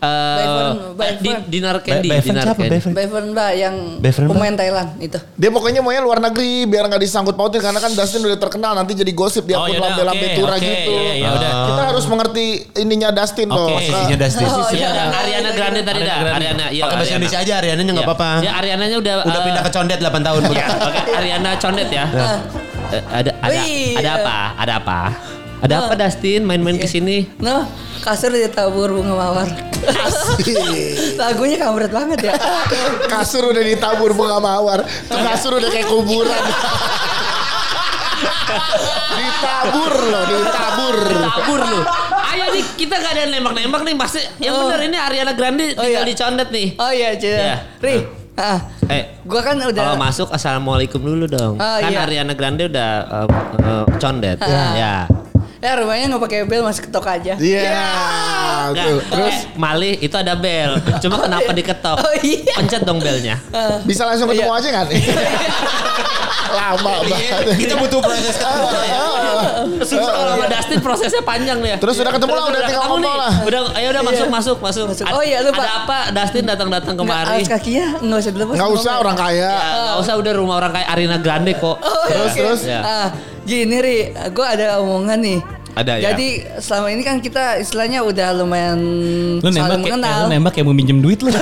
[0.04, 0.68] eh, Bevan,
[1.08, 1.42] eh, di- Bevan.
[1.48, 2.46] Dinar Candy, Bevan Dinar?
[2.50, 2.70] Candy.
[2.70, 2.92] Bevan?
[2.92, 5.16] Bevan Ba yang Bevan pemain Thailand itu.
[5.34, 8.92] Dia pokoknya maunya luar negeri biar nggak disangkut pautin karena kan Dustin udah terkenal nanti
[8.94, 10.92] jadi gosip dia Oh, pun yaudah, lambe-lambe oke, tura oke, gitu.
[10.92, 11.52] iya, iya, udah.
[11.64, 11.82] Kita
[12.14, 12.45] mengerti
[12.76, 13.70] ininya Dustin Oke, dong.
[13.74, 14.45] Posisinya Dustin.
[14.45, 15.03] Oh, Iya, iya.
[15.11, 16.18] Ariana Grande tadi dah.
[16.32, 16.84] Ariana, iya.
[16.86, 17.11] Pakai bahasa.
[17.11, 18.05] Indonesia aja Ariana nggak Iya.
[18.05, 18.30] apa-apa.
[18.39, 20.41] Ya Ariananya udah Udah eh, pindah ke condet 8 tahun.
[20.47, 20.99] Iya, oke.
[21.11, 22.05] Ariana Condet ya.
[22.93, 23.97] Eh, ada ada Wih.
[23.97, 24.38] ada apa?
[24.55, 24.99] Ada apa?
[25.64, 27.24] Ada apa Dustin main-main ke sini?
[27.39, 27.64] Nah,
[27.99, 29.47] kasur ditabur bunga mawar.
[31.20, 32.34] Lagunya kampret banget ya.
[33.14, 34.80] Kasur udah ditabur bunga mawar.
[34.84, 36.36] Tuh kasur udah kayak kuburan.
[39.13, 40.95] ditabur loh, ditabur.
[41.13, 41.80] Tabur lu.
[42.34, 44.21] Ayo nih kita gak ada nembak-nembak nih pasti.
[44.39, 44.61] Yang Oh.
[44.65, 46.09] benar ini Ariana Grande Oh, tinggal iya.
[46.09, 46.67] di Condet nih.
[46.76, 47.19] Oh iya, Iya.
[47.19, 47.55] Cina.
[47.80, 47.95] Ri.
[48.34, 48.57] Ah,
[48.89, 51.55] Eh, gua kan udah kalau masuk assalamualaikum dulu dong.
[51.55, 52.01] Oh, kan iya.
[52.01, 53.28] Ariana Grande udah uh,
[53.61, 54.41] uh, Condet.
[54.41, 54.74] Ah.
[54.74, 54.95] Ya.
[55.64, 57.34] Ya rumahnya nggak pakai bel masih ketok aja.
[57.39, 57.72] Iya.
[58.70, 58.99] Nggak, tuh.
[59.09, 60.76] Terus Malih itu ada bel.
[60.99, 61.97] Cuma kenapa diketok?
[61.97, 62.51] Oh, iya.
[62.53, 63.39] Pencet dong belnya.
[63.84, 64.59] Bisa langsung ketemu Iya.
[64.59, 65.01] aja nggak nih?
[66.53, 67.57] Lama banget.
[67.57, 68.99] Kita butuh proses ketemu ya.
[69.82, 71.78] Susah kalau sama Dustin prosesnya panjang nih ya.
[71.80, 73.18] Terus udah ketemu lah, udah tinggal ketemu ngobrol nih.
[73.18, 73.34] lah.
[73.41, 74.86] Udah, ayo udah masuk masuk masuk.
[74.86, 75.05] Masuk.
[75.09, 75.64] Oh iya, lupa.
[75.64, 77.39] Ada apa Dustin datang-datang Nggak, kemari?
[77.39, 78.53] alas kakinya nggak usah dilepas.
[78.53, 79.49] Nggak usah orang kaya.
[79.49, 81.78] Ya, nggak usah udah rumah orang kayak Arina Grande kok.
[81.80, 82.61] Oh, Terus, terus?
[83.44, 83.46] Ya.
[83.46, 85.39] Gini Ri, gue ada omongan nih.
[85.74, 86.04] Ada ya?
[86.10, 86.28] Jadi
[86.62, 88.78] selama ini kan kita istilahnya udah lumayan
[89.38, 90.20] Lu nembak saling kayak, mengenal.
[90.22, 91.34] lu nembak kayak mau minjem duit lu.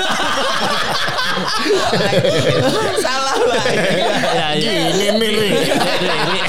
[2.97, 3.77] Salah lagi.
[4.31, 4.87] Ya, ya.
[4.89, 5.49] Gini nih, Ri.
[5.51, 6.39] Ini.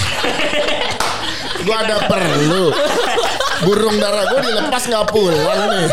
[1.63, 2.71] Gua ada perlu.
[3.63, 5.87] Burung darah gue dilepas nggak pulang nih.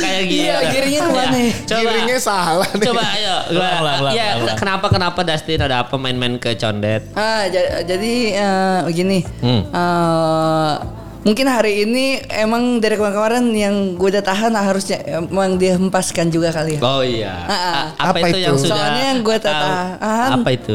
[0.00, 0.42] Kayak gini.
[0.42, 1.50] Iya, giringnya ke mana nih?
[1.62, 1.80] Coba.
[1.80, 2.86] Giringnya salah nih.
[2.86, 3.34] Coba ayo.
[3.50, 4.56] Ulang, ulang, ulang, ya, ulang.
[4.56, 7.02] kenapa kenapa Dustin ada apa main-main ke Condet?
[7.12, 9.18] Ah, ja- jadi eh, begini.
[9.38, 9.62] Hmm.
[9.66, 10.74] Eh,
[11.20, 16.76] mungkin hari ini emang dari kemarin-kemarin yang gue udah tahan harusnya emang dihempaskan juga kali
[16.76, 16.80] ya.
[16.80, 17.34] Oh iya.
[17.42, 17.60] Ah, ah.
[18.00, 18.38] A- apa, Apa itu, itu?
[18.42, 20.30] yang sudah Soalnya yang gue tahan.
[20.34, 20.74] Apa itu?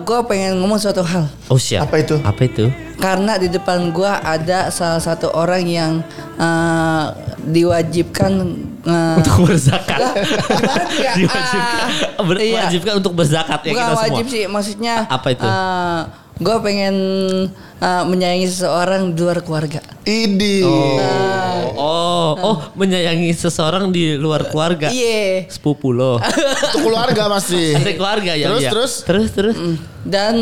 [0.00, 1.24] gue pengen ngomong suatu hal.
[1.46, 1.86] oh siap.
[1.86, 2.16] Apa itu?
[2.18, 2.66] Apa itu?
[2.96, 5.92] Karena di depan gua ada salah satu orang yang
[6.36, 7.04] eh,
[7.40, 8.32] diwajibkan
[8.82, 9.96] eh, Untuk berzakat.
[9.96, 11.12] gimana ya?
[11.16, 12.60] Diwajibkan, Ah, ber- iya.
[12.60, 14.04] diwajibkan untuk berzakat ya Bukan kita semua.
[14.04, 15.46] wajib sih, maksudnya A- apa itu?
[15.46, 16.00] eh,
[16.40, 16.96] gue pengen
[17.84, 19.80] uh, menyayangi seseorang di luar keluarga.
[20.08, 20.64] Idi.
[21.76, 24.88] Oh, oh menyayangi seseorang di luar keluarga.
[24.88, 25.44] Iya.
[25.52, 26.16] Sepupu lo.
[26.72, 27.76] Itu keluarga masih.
[27.76, 28.48] Ada keluarga ya.
[28.48, 28.70] Terus, iya.
[28.72, 28.92] terus?
[29.04, 29.56] terus terus.
[30.00, 30.34] Dan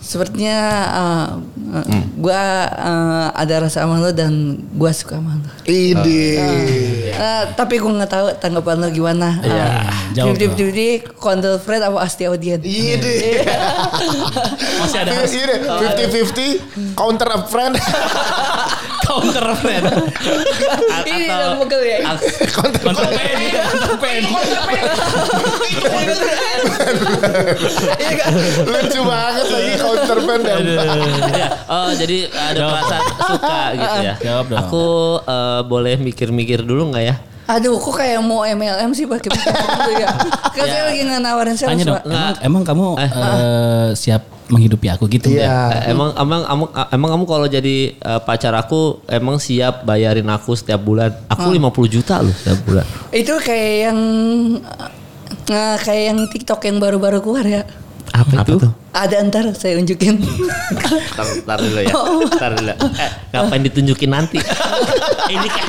[0.00, 0.58] sepertinya
[0.88, 1.28] uh,
[1.68, 1.84] uh,
[2.16, 2.42] gue
[2.78, 5.48] uh, ada rasa sama lo dan gue suka sama lo.
[5.66, 6.38] Idi.
[7.12, 9.28] Uh, tapi gue nggak tahu tanggapan lo gimana.
[9.42, 9.66] Iya,
[10.30, 10.56] Fifty dong.
[10.56, 12.60] fifty kontrol friend apa asti audien.
[12.62, 13.42] Idi.
[14.80, 15.26] Masih ada Ini
[16.06, 17.74] 50-50 counter a friend.
[19.06, 19.84] counter friend.
[21.08, 21.98] Ini yang pegel ya.
[22.50, 22.94] counter pen,
[23.62, 24.22] counter pen.
[27.96, 28.32] Iya kan?
[28.66, 30.64] Lucu banget lagi counter dan
[31.36, 34.14] Ya, oh jadi ada perasaan suka gitu ya.
[34.18, 34.58] Jawab dong.
[34.66, 34.86] Aku
[35.22, 37.16] eh, boleh mikir-mikir dulu nggak ya?
[37.46, 40.10] Aduh, kok kayak mau MLM sih pakai gitu ya.
[40.56, 42.04] Kan saya lagi nggak nawarin sales, Tanya dong, Pak.
[42.04, 45.42] emang, emang kamu eh, siap menghidupi aku gitu Iya.
[45.42, 45.50] ya?
[45.80, 50.52] Eh, emang emang emang emang kamu kalau jadi eh, pacar aku emang siap bayarin aku
[50.52, 51.14] setiap bulan.
[51.28, 52.86] Aku 50 juta loh setiap bulan.
[53.10, 53.98] Itu kayak yang
[55.46, 57.62] Nah, kayak yang TikTok yang baru-baru keluar ya.
[58.16, 58.68] Apa, itu?
[58.90, 60.16] Ada ntar saya unjukin.
[60.16, 61.92] Ntar, ntar dulu ya.
[62.32, 62.72] Ntar dulu.
[62.96, 64.40] Eh, ngapain ditunjukin nanti?
[65.34, 65.68] Ini kan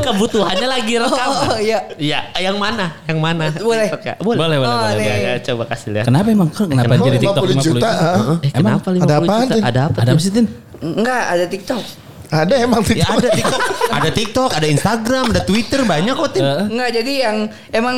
[0.00, 1.28] kebutuhannya lagi rekam.
[1.28, 1.84] Oh, iya.
[1.96, 2.96] Iya, yang mana?
[3.04, 3.44] Yang mana?
[3.52, 3.92] Boleh.
[3.92, 4.14] TikTok ya?
[4.18, 4.38] Boleh.
[4.40, 5.04] Boleh, boleh, Oh, boleh.
[5.04, 6.04] Ya, ya, coba kasih lihat.
[6.08, 6.48] Kenapa emang?
[6.48, 8.10] Kok Kenapa Emang jadi TikTok 50 juta, ha?
[8.40, 8.78] Eh, Emang?
[8.80, 9.54] kenapa 50 ada apaan, juta?
[9.60, 9.96] Ada apa?
[9.98, 10.14] Ada tuh?
[10.16, 10.46] apa sih, Tin?
[10.80, 11.82] Enggak, ada TikTok.
[12.30, 13.10] ada emang Ya TikTok.
[13.12, 16.40] ada TikTok, ada TikTok, ada Instagram, ada Twitter banyak kok Tin.
[16.40, 17.36] Eh, Enggak, jadi yang
[17.68, 17.96] emang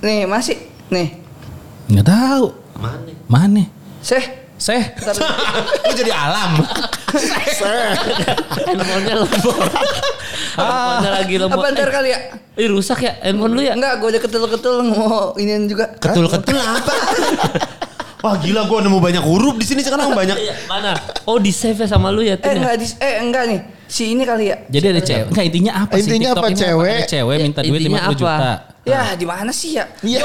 [0.00, 0.56] nih masih
[0.88, 1.18] nih.
[1.90, 2.46] Nggak tahu.
[2.80, 3.12] Mana?
[3.28, 3.64] Mana?
[4.00, 4.24] Seh.
[4.56, 4.82] Seh.
[5.84, 6.60] Lu jadi alam.
[8.60, 9.68] Handphonenya lemot.
[10.52, 11.56] Handphonenya lagi lemot.
[11.56, 12.18] Apa ntar kali ya?
[12.56, 13.72] Eh, Ih, rusak ya handphone lu ya?
[13.72, 15.92] Enggak, gue udah ketul-ketul mau iniin juga.
[15.96, 16.92] Ketul-ketul apa?
[18.20, 20.36] Wah gila gue nemu banyak huruf di sini sekarang banyak.
[20.36, 20.92] Iya, Mana?
[21.24, 22.52] Oh, di save sama lu ya, Eh Tin.
[22.52, 22.56] ya?
[22.60, 23.60] enggak, dis- eh enggak nih.
[23.88, 24.56] Si ini kali ya.
[24.68, 25.26] Jadi ada cewek.
[25.32, 26.00] Enggak intinya apa sih?
[26.04, 26.92] Intinya TikTok apa, ini cewek?
[26.92, 28.52] Ada cewek minta duit Intinya 50 juta.
[28.84, 29.84] Ya, di mana sih ya?
[30.04, 30.20] Iya.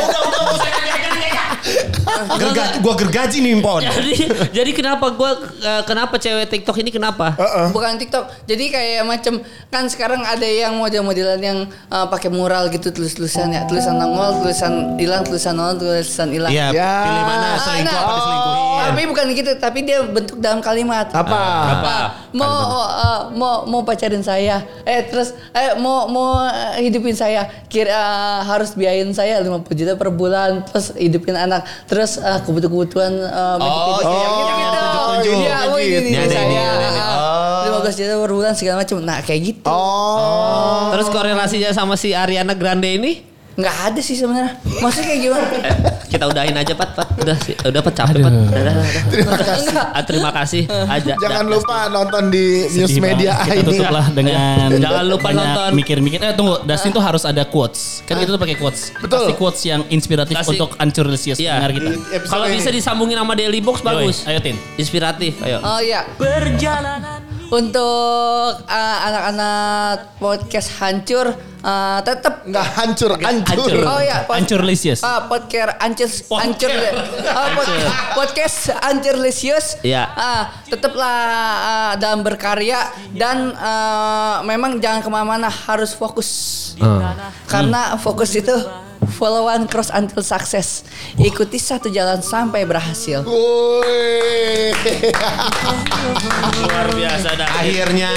[2.42, 3.82] Gergaji, gue gergaji nih pon.
[3.82, 4.14] Jadi
[4.54, 7.34] jadi kenapa gua eh, kenapa cewek TikTok ini kenapa?
[7.74, 8.46] Bukan TikTok.
[8.46, 9.42] Jadi kayak macam
[9.74, 11.60] kan sekarang ada yang model-modelan yang
[11.90, 16.52] uh, pakai mural gitu tulis-tulisan ya, tulisan nongol, tulisan hilang, tulisan nongol, tulisan hilang.
[16.54, 16.94] Iya, Ya.
[17.08, 18.64] pilih mana Ah, selingkuh nah, apa diselingkuhin.
[18.86, 21.08] Tapi bukan gitu, tapi dia bentuk dalam kalimat.
[21.10, 21.42] Apa?
[21.80, 21.96] Apa?
[22.36, 24.62] Mau uh, mau mau pacarin saya.
[24.84, 26.44] Eh terus eh mau mau
[26.78, 27.48] hidupin saya.
[27.72, 31.55] Kira uh, harus biayain saya 50 juta per bulan terus hidupin anak.
[31.86, 34.54] Terus uh, kebutuhan-kebutuhan uh, Oh, gitu iya, gitu.
[34.82, 35.36] tunjuk-tunjuk.
[35.36, 36.44] Iya, mau ini Ini ini saya.
[36.44, 36.56] ini.
[36.58, 38.98] Ah, 15 juta per bulan segala macam.
[39.00, 39.68] Nah, kayak gitu.
[39.68, 40.90] Oh.
[40.92, 43.35] Terus korelasinya sama si Ariana Grande ini?
[43.56, 44.54] Nggak ada sih sebenarnya.
[44.78, 45.48] Maksudnya kayak gimana?
[45.66, 45.76] Eh,
[46.12, 47.08] kita udahin aja Pat, Pat.
[47.18, 48.32] Udah sih, udah Pat capek Pat.
[48.32, 49.04] Udah, udah, udah.
[49.10, 49.68] Terima kasih.
[49.76, 50.62] Ah, terima kasih.
[50.68, 51.14] Aja.
[51.18, 53.46] Jangan lupa nonton di News Sedih Media banget.
[53.46, 53.68] Kita ini.
[53.68, 55.70] tutup lah dengan Jangan lupa nonton.
[55.74, 56.20] mikir-mikir.
[56.20, 58.04] Eh tunggu, Dustin tuh harus ada quotes.
[58.04, 58.96] Kan kita tuh pakai quotes.
[58.96, 59.28] Betul.
[59.28, 61.58] Kasih quotes yang inspiratif Kasih- untuk Ancurlisius Iya.
[61.58, 61.90] dengar kita.
[62.28, 64.24] Kalau bisa disambungin sama Daily Box bagus.
[64.24, 64.56] Ayo Tin.
[64.76, 65.60] Inspiratif, ayo.
[65.60, 66.04] Oh iya.
[67.46, 71.30] Untuk uh, anak-anak podcast hancur
[71.62, 73.54] uh, tetap Nggak hancur, hancur.
[73.54, 73.78] Hancur.
[73.86, 75.02] Oh iya, pod- Ancurlisius.
[75.02, 76.10] Ah, podcast ancur
[76.42, 76.70] ancur
[77.38, 79.78] ah, pod- podcast ancurlisius.
[79.86, 80.10] Iya.
[80.10, 81.18] Ah, tetaplah
[81.62, 82.82] ah, dalam berkarya
[83.14, 86.30] dan ah, memang jangan ke mana-mana harus fokus.
[87.46, 88.54] Karena fokus itu
[89.08, 90.82] follow one cross until success.
[91.16, 93.22] Ikuti satu jalan sampai berhasil.
[93.22, 94.74] Woi.
[96.62, 97.48] Luar biasa dah.
[97.56, 98.10] Akhirnya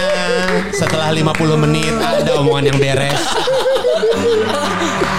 [0.70, 1.28] setelah 50
[1.59, 3.22] menit ada omongan yang beres.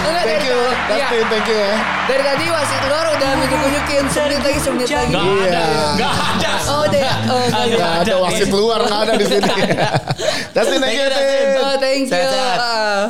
[0.00, 1.06] Enggak, Thank dari- you, iya.
[1.08, 1.74] Dustin, thank you ya.
[2.06, 5.14] Dari tadi wasit keluar udah nunjuk-nunjukin semenit lagi semenit lagi.
[5.14, 5.64] Iya.
[5.96, 6.50] Enggak ada.
[6.68, 7.14] Oh udah ya.
[7.26, 7.64] Oh, enggak.
[7.70, 9.50] Nggak ada wasit luar, nggak ada di sini.
[10.54, 11.08] Dustin, thank you.
[11.58, 12.12] Oh, thank you.
[12.12, 12.58] Sehat-sehat.
[12.60, 13.06] Ah.